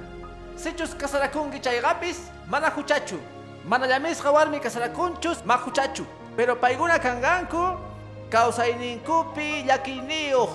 [0.57, 2.19] sichus kasarakunki chayqapis
[2.51, 3.19] mana huchachu
[3.65, 6.05] mana llamisqa warmi kasarakunchus ma huchachu
[6.37, 7.79] pero paykuna kanqanku
[8.31, 10.51] kawsayninkupi llakiniyuq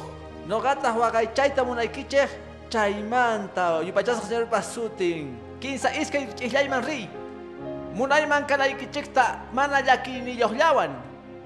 [0.47, 2.29] noqataq waqaychayta munaykichej
[2.69, 7.07] chaymanta yupachasqa señor pasutin kinsa iskay ch'islayman riy.
[7.95, 10.91] Munayman kanaykichikta mana llakiniyuqllawan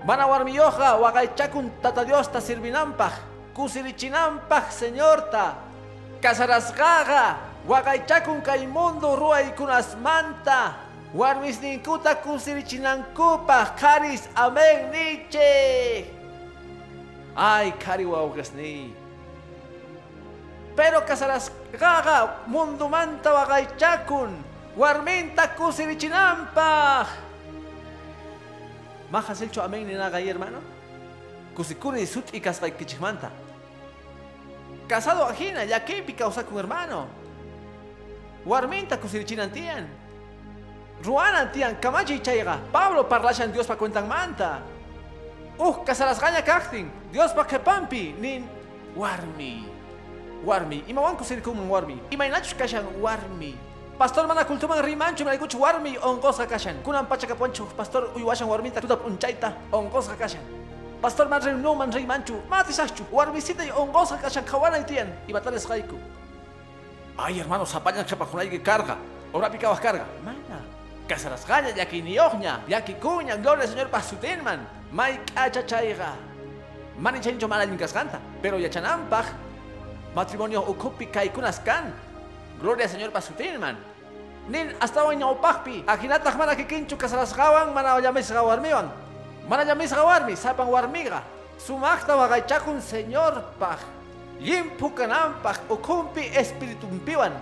[0.06, 3.14] mana warmiyuqqa waqaychakun tata diosta sirvinanpaq
[3.56, 5.56] kusirichinanpaq señorta.
[6.22, 10.74] Kasarasqaqa waqaychakun kay mundo ruwaykunasmanta
[11.14, 16.06] warmisninkuta kusirichinankupaq qaris amén niche.
[17.36, 19.08] Ay qhari wawqasniy
[20.78, 24.30] pero kasarasqaqa mundumanta waqaychakun
[24.78, 27.08] warminta kusirichinanpaq
[29.12, 30.60] majasilchu amén ninaqay hermano.
[31.56, 33.32] Kusikuni sut'i kasqaykichikmanta
[34.88, 37.08] casado ajina llakipi kawsakun hermano.
[38.46, 39.88] Warminta kusirichinan tiyan
[41.04, 44.62] ruanan tiyan kamachiy chayqa pablo parlashan diospa cuentanmanta
[45.60, 48.48] uj kasarasqaña kaqtin diospa qhipanpi nin
[48.96, 49.66] warmi.
[50.46, 50.86] Warmi.
[50.88, 51.98] Imawan kusirikunman warmi.
[52.12, 53.67] Imaynachus kashan warmi
[53.98, 59.50] pastor mana kultuman rimanchu imaraykuchu warmi onqosqa kashan kunan pachakapuanchu pastor uywashan warminta tuta p'unchayta
[59.74, 60.42] onqosqa kashan
[61.02, 65.98] pastor man rimnuman rimanchu matisaqchu warmisitay onqosqa kashan qhawanay tiyan imatales qayku
[67.18, 69.02] ay hermano sapallan qhipakunayki karqa
[69.34, 70.62] orapi kawaj karqa mana
[71.10, 73.90] kasarasqaña llakiniyuqña llakikuña gloria al señor
[75.66, 76.14] chayqa
[77.02, 79.26] manin chayninchu mana allin kasqanta pero yachananpaq
[80.14, 81.94] matrimonio ukupi kaykunas kan
[82.62, 83.78] gloria al señor pasutinman
[84.48, 88.88] nin astawan ñawpaqpi ajinataq mana kikinchu kasarasqawan mana llamisqa warmiwan
[89.50, 91.24] mana llamisqa warmi sapan warmiqa
[91.60, 93.80] sumaqta waqaychakun señorpaq
[94.40, 97.34] limpu kananpaq ukumpi espiritumpiwan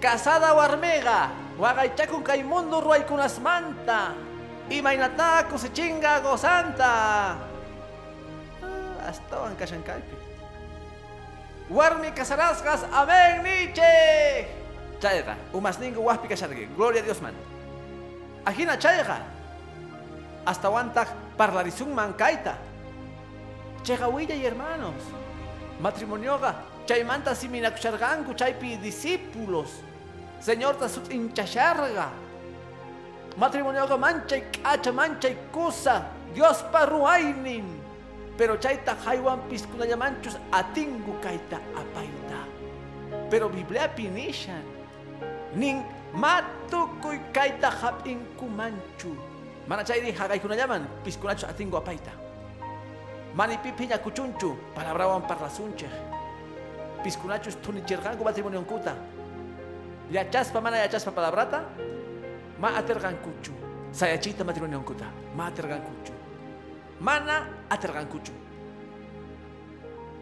[0.00, 4.14] casada warmiqa waqaychakun kay mundo ruwaykunasmanta
[4.70, 6.92] imaynata kusichinga gozanta.
[8.64, 10.13] Ah, astawan kashan kaypi
[11.70, 14.46] warmi kasarasqas amén niche
[15.00, 17.34] chayqa umasninqa waqpi kasharqi gloria a dios man.
[18.46, 19.20] Ajina chayqa
[20.46, 22.56] astawantaq parlarisunman kayta
[23.82, 25.02] chayqa willay hermanos.
[25.80, 26.54] Matrimonioqa
[26.86, 29.80] chaymanta siminakusharqanku chaypi discípulos.
[30.40, 32.10] Señorta sut hinchasharqa
[33.36, 37.83] matrimonioqa manchay k'acha manchay kusa diospa ruwaynin
[38.38, 42.40] pero chayta haywan piskunallamanchus atingu kayta apayta
[43.30, 44.62] pero bibliapi nishan
[45.54, 45.82] nin
[46.14, 49.14] matukuy kayta hap'inkumanchu
[49.70, 52.10] mana chayri haqaykunallaman piskunachus atingu apayta
[53.34, 55.90] manipipi ñakuchunchu palabrawan parlasunchej
[57.02, 58.94] piskunachus tunichirqanku matrimoniunkuta
[60.10, 61.62] yachaspa mana yachaspa palabrata
[62.58, 63.52] ma aterqankuchu
[63.92, 66.23] sayachiyta matrimoniunkuta ma aterqankuchu
[67.00, 68.32] mana aterqankuchu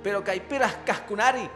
[0.02, 1.48] pero kaypiraq kajkunari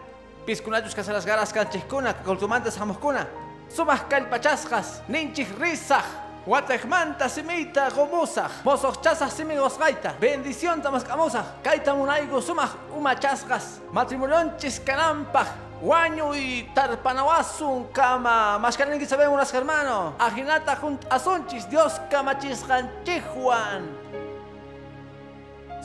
[0.46, 3.26] piskunachus kasaras garas kanchejkuna koltumantas hamuqkuna
[3.68, 12.70] sumaq kallpachasqas ninchik risaq Watekmanta simita gomusaq mosoqchasaq simi wasqayta bendición tamasqamusaq kayta munayku sumaq
[12.94, 15.48] umachasqas matrimonionchis kananpaq
[15.82, 20.14] wañuy tarpanawasun kama mashkaninki saben unas hermano.
[20.18, 23.82] Ajinata junt asunchis Dios kamachisqanchikwan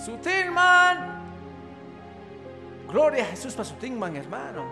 [0.02, 0.98] sutinman
[2.90, 4.66] gloria a Jesús pa sutinman hermano.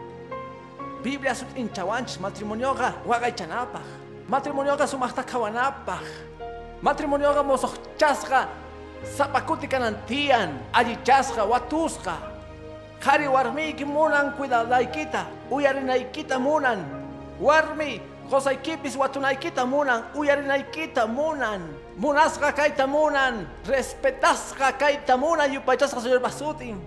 [1.05, 3.85] Biblia sut inchawanchis matrimonioqa waqaychanapaq
[4.27, 6.03] matrimonioqa sumaqta qhawanapaq
[6.81, 8.49] matrimonioqa mosoqchasqa
[9.15, 12.17] sapakuti kanantiyan allichasqa watusqa
[12.99, 16.83] qhari warmiyki munan cuidadaykita uyarinaykita munan.
[17.39, 20.03] Warmi qosaykipis watunaykita munan.
[20.11, 21.63] Uyarinaykita munan
[21.99, 26.79] munasqa kayta munan respetasqa kayta munan yupaychasqa señor basutin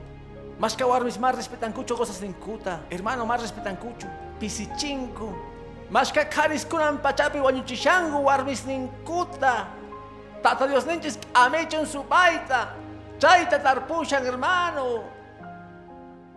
[0.58, 4.08] mashka warmis más respetankuchu cosas ninkuta hermano más respetankuchu
[4.40, 5.30] pisichinku.
[5.92, 9.68] Mashka qhariskunan pachapi wañuchishanku warmis ninkuta
[10.42, 12.72] tata dios ninchis amechon supayta
[13.20, 15.04] chayta tarpushan hermano.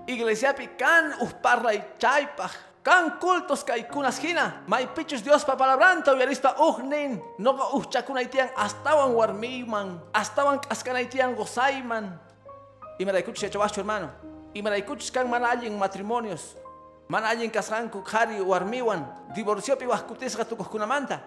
[0.06, 2.52] Iglesiapi kan uhparlay chaypaj
[2.86, 11.34] kan cultos kaykunas hina maypichus diospa palabranta uyarispa uhnin noqa uhchakunaytiyan astawan warmiyman astawan k'askanaytiyan
[11.34, 12.13] gozayman
[13.00, 14.10] imaraykuchus yachawaschu hermano.
[14.54, 16.56] Imaraykuchus kan mana allin matrimonios.
[17.10, 19.04] Mana allin kasqanku qhari warmiwan.
[19.36, 21.19] Divorciopi wajkutisqa tukuqkunamanta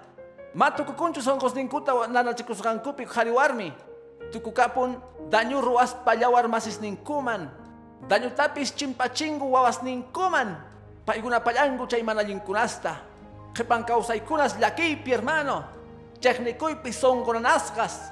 [0.54, 3.72] ma tukukunchu sonqosninkuta nanachikusqankupi qhari warmi.
[4.32, 4.96] Tukukapun
[5.30, 7.50] dañu ruwaspa llawar masisninkuman
[8.08, 10.67] dañutapis chimpachingu wawasninkuman paykunapallanku
[11.88, 12.94] chay mana allinkunasta
[13.54, 15.64] qhipan kawsaykunas llakiypi hermano.
[16.20, 18.10] Chejnikuypi sonqonanasqas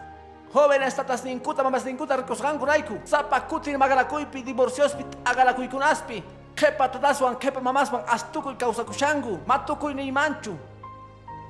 [0.54, 6.22] jóvenes tatasninkuta mamasninkuta rikusqankunayku sapakutin magarakuypi divorciospi t'aqalakuykunaspi
[6.54, 10.54] qhipa tataswan qhipa mamaswan astukuy kawsakushanku matukuy niymanchu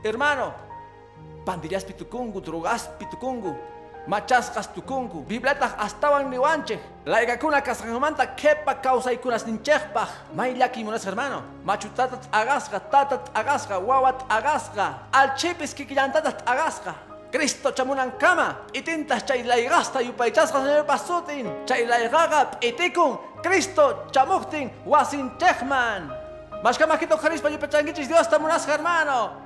[0.04, 0.52] hermano
[1.44, 3.54] pandillaspi tukunku drogaspi tukunku
[4.06, 11.42] machasqas tukunku biblataq astawan niwanchej laykakuna kasqanmanta qhipa kawsaykunas ninchejpaj may llakimunas hermano.
[11.64, 16.94] Machu tata t'aqasqa tata t'aqasqa wawa t'aqasqa alchipis kikillantata t'aqasqa
[17.32, 26.10] Cristo chamunan kama itintas chay laygasta yupaychasqa señor pasutin chay laygaqa p'itikun Cristo chamuktin wasinchejman
[26.62, 29.45] mashkamakito qarispa yupachankichis Dios tamunasqa hermano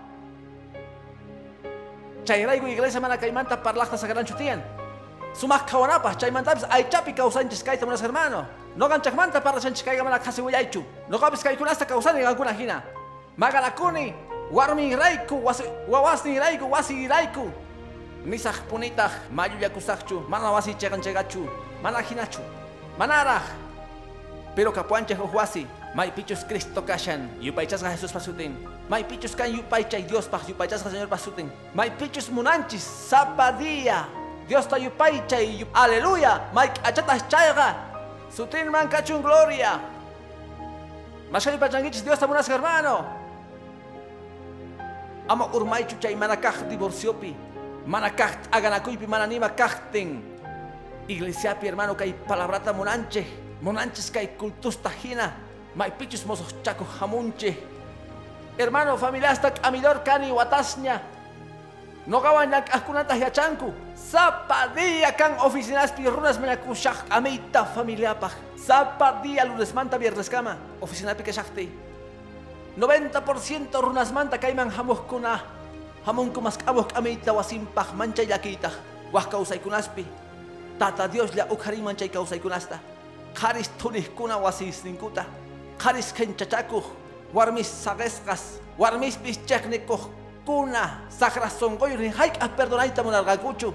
[2.25, 4.61] chayrayku iglesia mana kaymanta parlaqta saqranchu tiyan
[5.35, 8.47] sumaq qhawanapaq chaymantapis aychapi kawsanchis kayta munas hermano.
[8.77, 12.83] Noqanchaqmanta parlashanchis kayqa mana qhasi willaychu noqapis kaykunasta kawsani qankuna hina
[13.37, 14.15] maqalakuni
[14.53, 17.51] warminrayku wasi wawasninrayku wasirayku
[18.25, 21.43] nisaq punitaq mayullakusaqchu mana wasi chiqanchiqachu
[21.83, 22.43] mana hinachu
[22.99, 23.43] manaraq
[24.55, 28.55] pero kapuanchej uj wasi maypichus Cristo kashan yupaychasqa Jesús pasutin.
[28.89, 31.51] Maypichus kan yupaychay Diospaq yupaychasqa Señor pasutin.
[31.75, 34.07] Maypichus munanchis sapa día
[34.49, 35.71] Dios ta yupaychay yup...
[35.75, 37.75] aleluya may k'achatas chayqa
[38.31, 39.79] sutinman kachun gloria.
[41.31, 43.07] Masha yupaychankichis Dios ta munasqa hermano.
[45.31, 47.35] Ama urmaychu chay mana kaq divorciopi
[47.87, 50.23] mana kaq t'aganakuypi mana nima kaqtin
[51.07, 53.27] iglesiapi hermano kay palabrata munanchej
[53.63, 54.91] munanchis kay cultusta
[55.75, 57.55] hina maypichus mosoqchaku hamunchej
[58.59, 61.01] hermano familiasta k'amidor kani watasña
[62.07, 70.57] noqawan llank'aqkunata yachanku sapa día kan oficinaspi runas mañakushaq k'amiyta familiapaq sapa día lunesmanta vierneskama
[70.81, 71.69] oficinapi kashaqti
[72.79, 75.41] 90% runasmanta kayman hamuqkuna
[76.07, 78.73] hamunku mask'amuq k'amiyta wasinpaq manchay llakiytaq
[79.13, 80.07] waq kawsaykunaspi
[80.79, 82.79] tata Dios lla ukharinman chay kawsaykunasta
[83.35, 85.50] qaris tunijkuna wasisninkuta qaris
[85.83, 86.85] qhenchachakuq
[87.35, 93.75] warmis saqesqas warmispis chiqnikuqkuna saqras sonqoyuq nin hayk'aq perdonayta munarqankuchu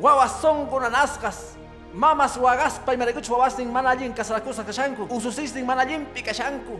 [0.00, 1.54] wawas sonqunanasqas
[1.94, 5.06] Mamas wagaspa y marikuch wawasning mana allin kasarakusa kashanku.
[5.14, 6.74] Ususisning mana allin pikashanku.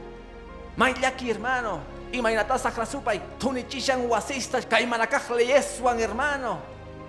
[0.76, 1.78] Maillaki hermano.
[2.10, 3.22] Y mainatasa krasupay.
[3.38, 6.58] Tunichishan wasista kay manakaj leyeswan hermano.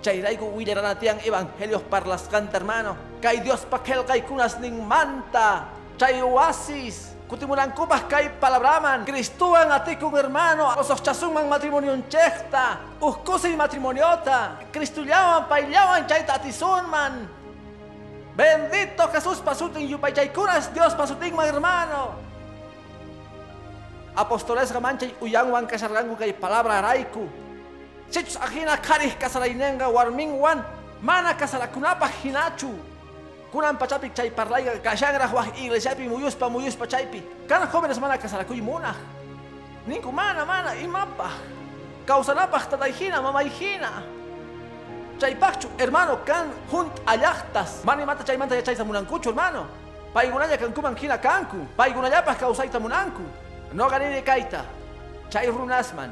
[0.05, 2.95] Chayraiku willaranatian evangelios parlas canta hermano.
[3.25, 5.65] Kay Dios pakel kay kunas ning manta.
[5.97, 7.14] Chay oasis.
[7.25, 9.01] Kutimulankupas kay palabraman.
[9.01, 10.69] Cristuan atikun hermano.
[10.77, 12.77] Osos chasuman matrimonio chesta.
[13.01, 14.61] Uskusi matrimoniota.
[14.69, 17.25] Cristullawan paillawan chay tatisunman.
[18.37, 22.13] Bendito Jesús pasutin yupaychaykunas Dios pasutin hermano.
[24.15, 27.25] Apóstoles gamancha uyangwan kasargangu kay palabra raiku.
[28.11, 30.61] Sichus ajina karih kasarainenga warmingwan
[31.01, 32.94] mana kasarakunapa hinachu.
[33.55, 37.23] Kunan pachapi chay parlayga kashangra huaj iglesiapi muyuspa muyuspa chaypi.
[37.47, 38.97] Kana jóvenes mana kasarakuy munaj.
[39.87, 41.31] Ninku mana mana imapa.
[42.05, 44.03] Kausanapaj tatayhina mamayhina.
[45.19, 47.85] Chaypachu, hermano, kan junt allachtas.
[47.85, 49.67] Mani mata chaymanta yachayta munankuchu, hermano.
[50.13, 51.65] Paigunaya kankuman hina kanku.
[51.77, 53.23] Paigunayapas kausayta munanku.
[53.71, 54.65] No ganini kaita.
[55.29, 56.11] Chay runasman.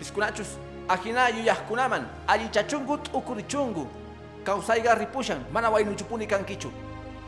[0.00, 0.58] Piskunachus,
[0.88, 2.02] ajina yuyahkunaman.
[2.26, 3.06] Alli chachungut
[4.48, 5.44] Kausayga ripushan.
[5.52, 6.72] Mana wainuchupuni kankichu.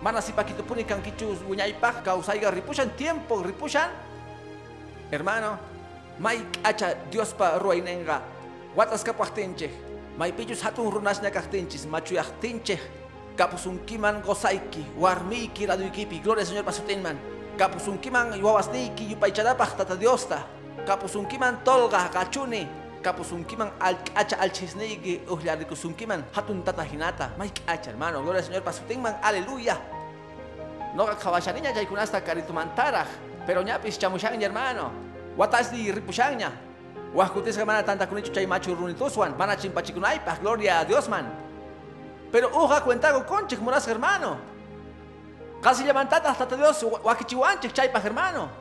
[0.03, 2.01] Mana sipakitupuni kankichu wiñaypaj.
[2.03, 2.91] Kausayga ripushan.
[2.97, 3.91] Tiempo ripushan.
[5.13, 5.59] Hermano,
[6.19, 8.23] Mike acha Diospa ruainenga.
[8.77, 9.71] Watas kapuachtenchej.
[10.17, 12.81] Maypillus hatun runasña kajtinchis, machuyajtinchej.
[13.37, 17.19] Kapusunkiman gozaiki, warmiki raduykipi, gloria Señor pasutinman.
[17.59, 20.39] Kapusunkiman yuwasniki yupaycharapaj tata Diosta.
[20.87, 22.67] Kapusunkiman tolga kachuni.
[23.03, 27.31] Kapusunkiman al acha alchisniki uhllarikusunkiman hatun tata hinata.
[27.39, 29.81] Mike acha hermano, gloria al Señor pasutinman, aleluya.
[30.95, 33.07] No kawashaniña yaykunasta karitumantaraj,
[33.47, 34.91] pero ñapis chamushan hermano.
[35.37, 36.53] Watasni ripushanña.
[37.15, 41.25] Huascutisca mana tanta kunichu chay machu runituswan, mana chimpachikunaypaj, gloria a Dios man.
[42.31, 44.37] Pero uja cuentago conchik moras hermano.
[45.63, 48.60] Casi levantatas tata Dios wakichiwanchik chaypaj hermano.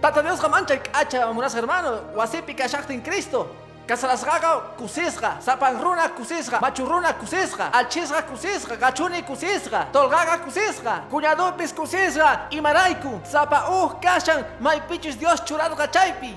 [0.00, 3.46] Tata Dios gamancha acha moras hermano, wasipi kashaktin Cristo.
[3.86, 12.46] Kasalasgaga kusisga, sapan runa kusisga, machurruna kusisga, alchisga kusisga, gachuni kusisga, tolgaga kusisga, cuñadupis kusisga,
[12.50, 16.34] imaraiku, sapa uh kashan, maipichis Dios churado chaypi.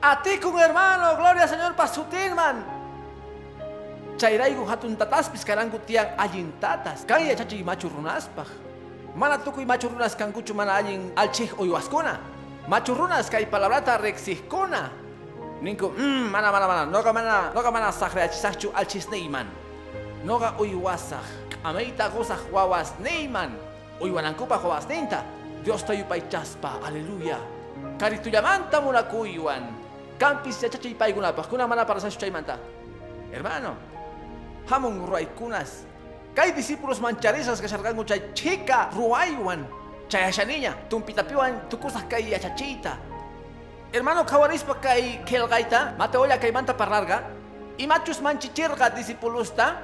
[0.00, 2.64] A ti con hermano, gloria Señor pasutinman.
[4.16, 7.04] Chayraigu hatun tataspis karangu tiang allin tatas.
[7.04, 8.69] Kaya chachi machurunaspaj.
[9.14, 12.18] Mana tukuy machurunas kankuchu mana allin alchih uywaskuna.
[12.68, 14.90] Machurunas kay palabrata rexihkuna.
[15.62, 19.46] Ninku, mmm, mana mana mana, noga mana, noga mana sahre achisachchu alchisneiman.
[20.24, 21.24] Noga uywasaj,
[21.64, 23.50] ameita gozaj wawas neiman.
[24.00, 25.24] Uywanankupa wawas neinta.
[25.64, 27.36] Dios tayupay chaspa, aleluya.
[27.98, 29.68] Karituyamanta munakuywan.
[30.18, 32.56] Campis yachachay paykunapaj, kuna mana para sa chaymanta.
[33.32, 33.76] Hermano,
[34.70, 35.84] hamon ruaykunas.
[36.34, 39.66] Kay discípulos mancharizas kashargangu chay chica ruaywan.
[40.08, 42.98] Chay ashaniña, tumpitapiwan tukusaj kay yachachita.
[43.92, 47.26] Hermano kawarispa kay kelgaita, mateoya kay manta parlarga.
[47.78, 49.82] Imachus manchichirga discipulusta.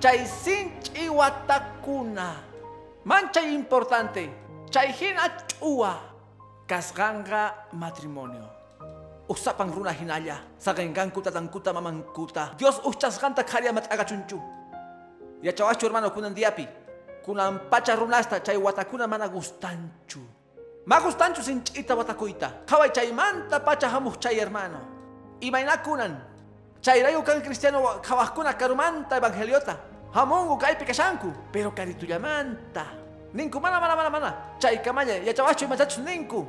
[0.00, 2.36] Chay sinch iwatakuna.
[3.04, 4.28] Manchay importante.
[4.68, 5.96] Chay hina chua.
[6.66, 8.44] Kasganga matrimonio.
[9.28, 12.54] Usapang runa hinalla, sagengangku tatangkuta mamangkuta.
[12.58, 14.38] Dios uchasganta karia mat agachunchu.
[15.42, 16.66] Ya chawachu hermano kunan diapi.
[17.24, 20.20] Kunan pacha runasta chay watakuna mana gustanchu.
[20.86, 22.66] Ma gustanchu sin chita watakuita.
[22.66, 24.78] Kawai chay manta pacha hamuh chay hermano.
[25.40, 26.16] Imaina kunan.
[26.80, 29.76] Chay rayo kan cristiano kawahkuna karumanta evangeliota.
[30.14, 31.32] Hamungu kay pikashanku.
[31.52, 32.86] Pero karituyamanta.
[33.34, 34.34] Ninku mana mana mana mana.
[34.58, 36.46] Chay kamaya ya chawachu machachu ninku.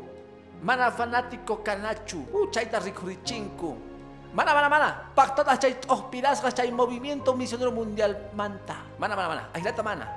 [0.63, 2.25] Mana fanático kanachu.
[2.33, 2.79] Uh, chayta.
[4.33, 4.89] Mana mana mana.
[5.15, 8.83] Pactadas chay ospirasgas chay movimiento misionero mundial manta.
[8.99, 9.43] Mana mana mana.
[9.53, 10.07] Aislata mana.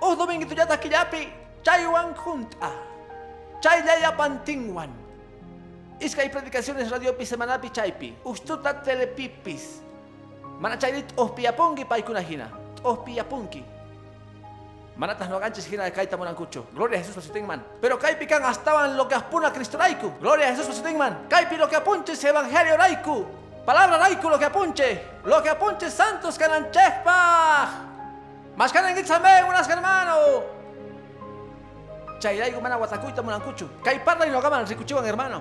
[0.00, 1.28] Uh, domingito yata killapi.
[1.62, 2.72] Chay wan junta.
[3.60, 4.90] Chay yaya pantingwan.
[6.00, 8.16] Iskay predicaciones radio pi semanapi chaypi.
[8.24, 9.84] Ustuta telepipis.
[10.58, 12.48] Mana chaylit ospiapungi paikunajina.
[12.82, 13.64] Ospiapunki.
[14.96, 16.66] Manatas no ganches hina de kaita monancucho.
[16.74, 17.64] Gloria a Jesús pasutingman.
[17.80, 20.12] Pero kaipi kan astaban lo que aspuna Cristo raiku.
[20.20, 21.28] Gloria a Jesús pasutingman.
[21.28, 23.24] Kaipi lo que apunche es evangelio raiku.
[23.70, 25.00] Palabra raiku lo que apunche.
[25.22, 27.68] Lo que apunche santos cananchespa.
[28.56, 30.42] Mas canan gitzame unas hermano.
[32.18, 33.68] Chayraigu mana watakuita monancucho.
[33.84, 35.40] Kai parla y no gaman ricuchiwan hermano.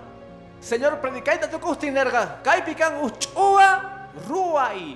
[0.61, 2.37] Señor predicaita tu kustin nerga.
[2.43, 3.81] Kaipi kan uchua
[4.29, 4.95] ruai.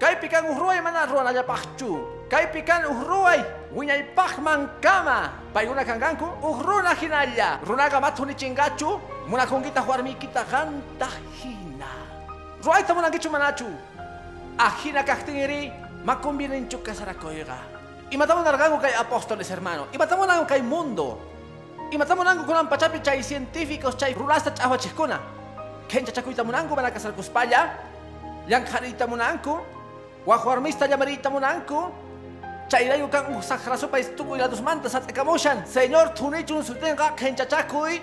[0.00, 2.00] Kaipi kan uhruai mana ruan ayapachu.
[2.30, 3.44] Kay pikan uhruay,
[3.76, 5.28] wiñay pachman kama.
[5.52, 7.60] Payguna kanganku, uhruna hinalla.
[7.68, 8.98] Runaga matuni chingachu,
[9.28, 11.12] muna kongita huarmikita ganta
[12.62, 12.72] hina.
[12.72, 13.66] Ruayta muna gichu manachu.
[14.58, 15.72] Ahina kaktingiri,
[16.04, 17.56] Ma conviene en chukasarakoiga.
[18.10, 19.86] Y matamos nargango hay apóstoles, hermano.
[19.92, 21.18] Y matamos nargango hay mundo.
[21.90, 25.20] Y matamos nargango con ampachapi chay científicos, chay rulasta chahua chiskuna.
[25.88, 27.78] Kencha chakuita munango van a casar cuspalla.
[28.48, 29.64] Yanjarita munango.
[30.26, 31.92] Guajuarmista llamarita munango.
[32.68, 35.66] Chayrayo kan usakraso pa estuvo y las dos mantas atacamoshan.
[35.66, 38.02] Señor, tunichun sutenga kencha chakuy.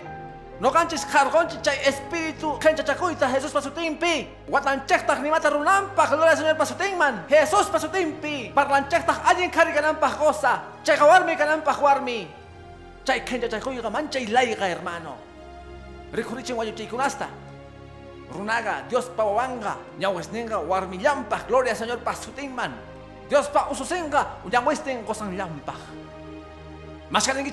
[0.60, 4.28] No ganches jargonchi chay espíritu kencha chakuita Jesús pasutimpi.
[4.46, 7.26] Guatanchektak ni mata runampa, gloria al Señor pasutingman.
[7.30, 8.52] Jesús pasutimpi.
[8.54, 10.64] Parlanchektak alguien carganampa goza.
[10.84, 12.28] Chay gawarmi ganampa juarmi.
[13.06, 15.16] Chay kencha chakuy mancha y laiga hermano.
[16.12, 17.30] Rikurichen wayo chaykunasta.
[18.34, 22.76] Runaga, Dios pa wawanga, ñawesninga warmillampa, gloria al Señor pasutingman.
[23.30, 25.74] Dios pa ususenga, uñamuesten gozan lampa.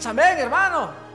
[0.00, 1.05] Sa men, hermano.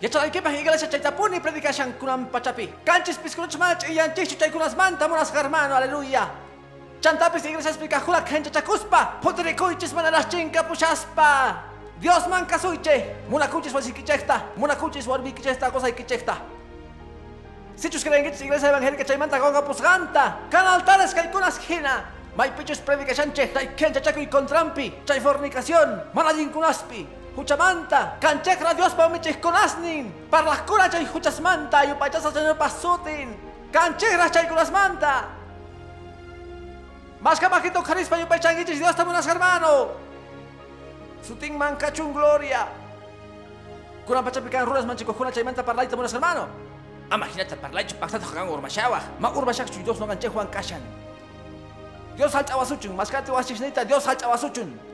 [0.00, 2.68] Ya chalay kipa iglesia chay tapuni predicación kunam pachapi.
[2.84, 6.30] Canchis piskunuch mach iyan chishu chay kunas manta munas hermano, aleluya.
[7.00, 9.20] Chantapis iglesia explica jula kencha chakuspa.
[9.20, 11.56] Putri kuichis manalas chinka pushaspa.
[12.00, 13.26] Dios man kasuiche.
[13.28, 14.42] Muna kuchis wasi kichekta.
[14.56, 16.36] Muna kuchis warbi kichekta cosa kichekta.
[17.74, 20.36] Sichus krengit iglesia evangélica chay manta gonga pusganta.
[20.48, 22.04] Kan altares kay kunas hina.
[22.36, 23.34] May pichus predicación.
[23.34, 24.92] Chay kencha chakuy kontrampi.
[25.04, 26.02] Chay fornicación.
[26.14, 27.04] Manajin kunaspi.
[27.38, 33.36] Huchamanta, canchekra Dios pa michis konasnin, par las cura chay huchasmanta, y upachasa señor pasutin,
[33.70, 35.28] canchekra chay kunasmanta.
[37.20, 39.92] Más camajito carispa y upachangichis Dios tamunas hermano.
[41.22, 42.66] Sutin man cachun gloria.
[44.04, 46.48] Kunan pachapikan ruras manchico kuna chay manta parlaita tamunas hermano.
[47.08, 50.82] Imagínate parlaito pactato hagan urmashawa, ma urmashak chu Dios no ganche Juan kashan.
[52.16, 54.87] Dios halcha wasuchun, más kate wasichnita Dios halcha wasuchun.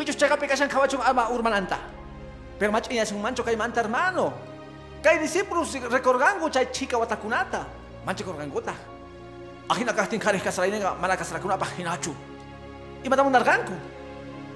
[0.00, 1.76] Pichus chaga pikashan kawachun ama urmananta.
[2.56, 4.32] Pero mach inas un mancho kay manta hermano.
[5.04, 7.68] Kay discípulos recorgango chay chica watakunata.
[8.08, 8.72] Manche korgangota.
[9.68, 12.16] Ahina kahtin karis kasarainenga mana kasarakuna pa hinachu.
[13.04, 13.76] Imatamo narganku.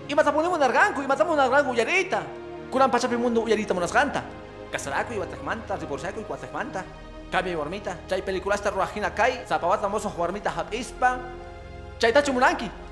[0.09, 2.25] Imataponemo narganku, imatamo narganku uyarita.
[2.73, 4.25] Kunan pachapi mundo uyarita monasganta.
[4.73, 6.89] Kasaraku y watakmanta, riborsaku y watakmanta.
[7.29, 11.21] Kami warmita, chay peliculasta ruajina kay, zapawata mozo warmita hapispa.
[12.01, 12.84] Chay tachu munanki.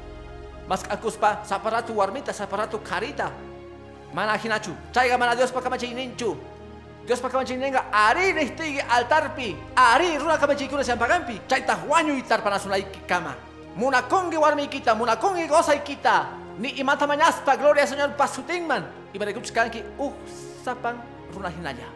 [0.69, 3.33] Mas akuspa saparatu warmita, saparatu karita.
[4.13, 4.77] Mana hinachu.
[4.93, 6.37] Chayga mana Dios pa kamachay ninchu.
[7.07, 9.57] Dios pa kamachay nenga ari nistigi altarpi.
[9.75, 11.41] Ari runa kamachay kuna siya pagampi.
[11.49, 13.35] Chayta huanyo itar panasunay kama.
[13.73, 16.29] Muna kongi warmi kita, muna kongi gozay kita.
[16.61, 18.85] Ni imata mañaspa, gloria Señor pasutingman.
[19.17, 20.13] Ibarekuch kanki uh
[20.61, 21.01] sapang
[21.33, 21.89] runa hinaya.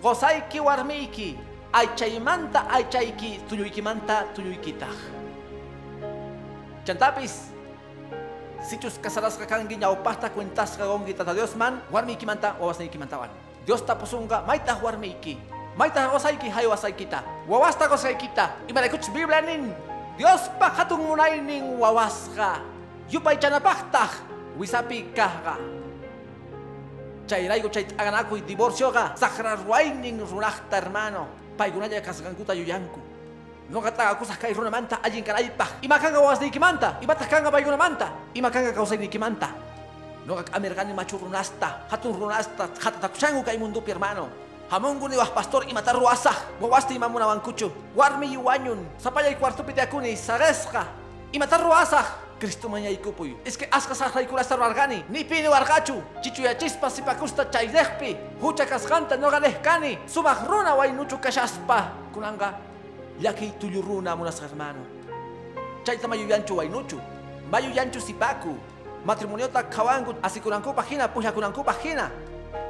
[0.00, 1.52] Gozay ki warmi ki.
[1.72, 4.92] Ay chaymanta, ay chayki, tuyuykimanta, tuyuykitah.
[6.84, 7.51] Chantapis,
[8.62, 12.54] Sichus kasaras ka kangi nyau pasta kuentas ka gongi tata Dios man warmi ki manta
[12.62, 13.26] wawas ni ki mantawan.
[13.66, 15.34] Dios ta pusunga maita warmi ki.
[15.74, 17.26] Maita wasai ki hay wasai kita.
[17.50, 18.54] Wawas ta kosai kita.
[18.70, 19.74] Imara kuch Biblia nin.
[20.14, 22.62] Dios pa katung munay ning wawas ka.
[23.10, 24.14] Yupay chana paktah.
[24.54, 25.58] Wisapi kahga.
[27.26, 29.18] Chay raigo chay agan ako divorcio ka.
[29.18, 31.26] Sakra ruay ning runakta hermano.
[31.58, 33.11] Pay gunaya kasgankuta yuyanku.
[33.70, 35.78] No kata aku sah kai runa manta ajin kan aipah.
[35.82, 36.98] Ima kanga was ni kimanta.
[37.00, 38.10] Ima tak kanga bayi manta.
[38.34, 39.48] Ima kanga kau sai ni kimanta.
[40.26, 41.86] No kak amerikani machu runasta.
[41.88, 42.68] Hatun runasta.
[42.80, 44.28] Hata tak changu kai mundu hermano.
[44.70, 46.34] Hamongu ni wah pastor ima taru asah.
[46.60, 47.70] Wawasti ima muna wangkuchu.
[47.94, 48.84] Warmi yuwanyun.
[48.98, 50.16] Sapaya i kwartu pite akuni.
[50.16, 50.86] Sageska.
[51.32, 52.04] Ima taru asah.
[52.40, 53.36] Kristo manya ikupuy.
[53.46, 55.04] Es que aska sah rai kulasta wargani.
[55.08, 56.02] Ni pini wargachu.
[56.20, 58.16] Chichu ya chispa sipakusta chay dehpi.
[58.42, 59.98] Hucha kaskanta no ganehkani.
[60.04, 61.92] Subak runa wai nuchu kashaspa.
[62.12, 62.71] Kunanga
[63.22, 64.82] yaki tuyuruna munas hermano.
[65.84, 66.98] Chaita mayu yanchu wainuchu,
[67.50, 68.56] mayu yanchu sipaku,
[69.06, 72.10] matrimonio ta kawangu asikuranku pagina, puja kuranku pagina.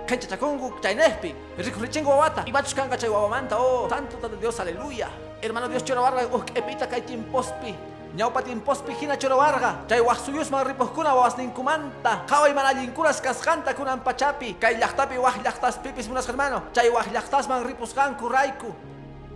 [0.06, 5.08] Kancha chakungu chainespi, rikurichengu wawata, ibachus kanga chay wawamanta, oh, santo de Dios, aleluya.
[5.40, 7.74] Hermano Dios chora barra, oh, epita kai timpospi.
[8.16, 13.74] Ñaupa timpospi hina chora warga, chay wahsuyus man riposkuna wawas ninkumanta, kawai man allinkunas kaskanta
[13.74, 18.74] kunan pachapi, kay llaktapi wah llaktas pipis munas hermano, chay wah llaktas man riposkanku raiku,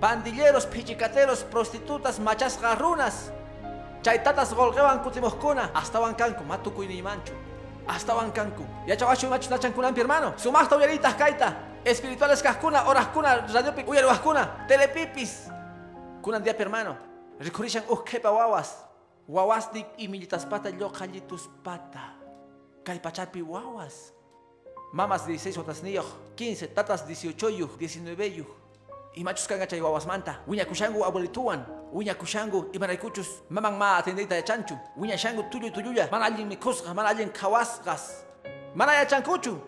[0.01, 3.33] pandilleros, pichicateros, prostitutas, machas garrunas.
[4.03, 5.71] Chaitatas golgewan kutimoscuna.
[5.75, 7.33] Hasta wankanku, matuku ni manchu.
[7.87, 8.67] Hasta wankanku.
[8.87, 10.35] Ya chawachu machu nachankunan hermano.
[10.37, 11.57] Sumasta uyaritas kaita.
[11.85, 15.49] Espirituales cascuna, horas cuna, radio uyaruascuna, telepipis.
[16.23, 16.97] Kunan dia hermano.
[17.39, 18.85] Recurishan uskepa wawas.
[19.29, 22.15] Wawas dik y militas pata yo callitus pata.
[22.85, 24.13] Kai pachapi wawas.
[24.93, 28.66] Mamas 16 otras niños, 15, tatas 18 yuh, 19
[29.17, 29.23] yuh.
[29.23, 30.37] imachus kanga chay wawas manta.
[30.47, 34.79] Wiña kushangu abuelituan wiña kushangu imaraykuchus mamang ma atendita ya chanchu.
[34.97, 38.25] Wiña shangu tuyu tuyuya mana alguien mikusqa mana alguien kawasqas.
[38.75, 39.59] Mana ya chankuchu.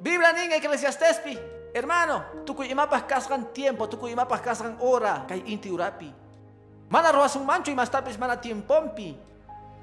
[0.00, 1.38] Biblia nin eclesiastespi.
[1.74, 6.12] Hermano tukuy imapas kasqan tiempo tukuy imapas kasqan hora kay inti urapi.
[6.90, 9.16] Mana rohasun manchu imastapis mana tiempompi.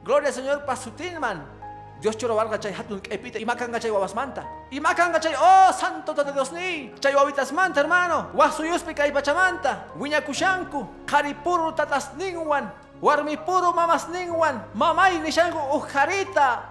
[0.03, 1.57] Gloria Señor pasutilman.
[2.01, 4.45] Dios choro valga chay hatun epita imakanga chay wawas manta.
[4.71, 6.93] Imakanga chay oh santo de Dios ni.
[7.01, 8.29] Chay wabitas manta hermano.
[8.37, 9.89] Wasu yuspi kay pachamanta.
[9.97, 10.85] Wiña kushanku.
[11.07, 12.69] Karipuru tatas ningwan.
[13.01, 14.61] Warmi puro mamas ningwan.
[14.75, 16.69] Mamay ni shangu ujarita.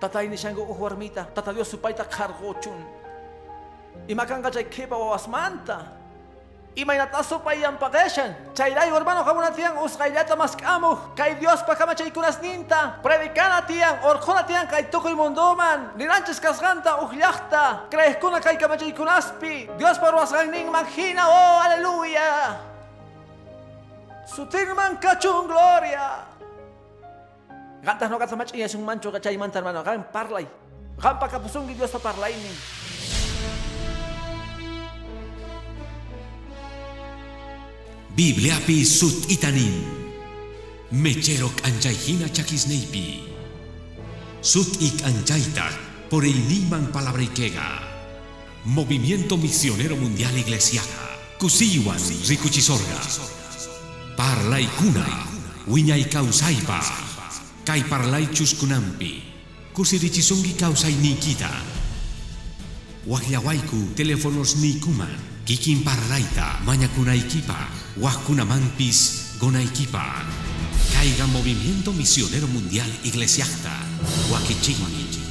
[0.00, 1.26] Tatay ni shangu uwarmita.
[1.34, 2.78] Tata Dios supaita kargochun.
[4.06, 5.90] Imakanga chay kepa wawas manta.
[6.74, 8.34] Imay nataso pa iyang pakesyan.
[8.50, 11.14] Chayday hermano kamuna tiyang uskaylata mas kamu.
[11.14, 12.98] Kay Dios pa kama chay kunas ninta.
[12.98, 15.94] Predikana tiyang orkona tiyang kay tukoy mundoman.
[15.94, 17.86] Nilanches kasganta uhyakta.
[17.94, 19.70] Krees kuna kay kama chay kunaspi.
[19.78, 21.22] Dios paruas ning maghina.
[21.22, 22.58] Oh, aleluya.
[24.26, 26.26] Sutil man kachung gloria.
[27.86, 29.78] Gantas no katamach iya sung mancho kachay manta hermano.
[29.86, 30.50] Gan parlay.
[30.98, 32.34] Gan pa kapusungi Dios pa parlay.
[38.14, 39.74] Biblia pi sut itanin.
[40.94, 43.26] Mecherok anjay hina chakisneipi.
[44.40, 45.66] Sut ik anjaita
[46.08, 47.82] por el niman palabrikega.
[48.64, 51.18] Movimiento Misionero Mundial Iglesiaga.
[51.38, 51.98] Kusiwan
[52.28, 53.00] rikuchisorga.
[54.16, 55.06] Parlay kuna.
[55.66, 56.80] Wiñay kausaipa.
[57.64, 59.22] Kay parlay chuskunampi.
[59.72, 61.50] Kusirichisungi kausay nikita.
[63.06, 64.78] Wahyawaiku teléfonos ni
[65.44, 65.46] kuman.
[65.46, 67.68] Kikin parlaita mañakunaikipa.
[68.00, 70.24] Wahkunamampis gonaikipa.
[70.92, 73.70] Caiga Movimiento Misionero Mundial Iglesiasta.
[74.30, 75.23] Wakiching.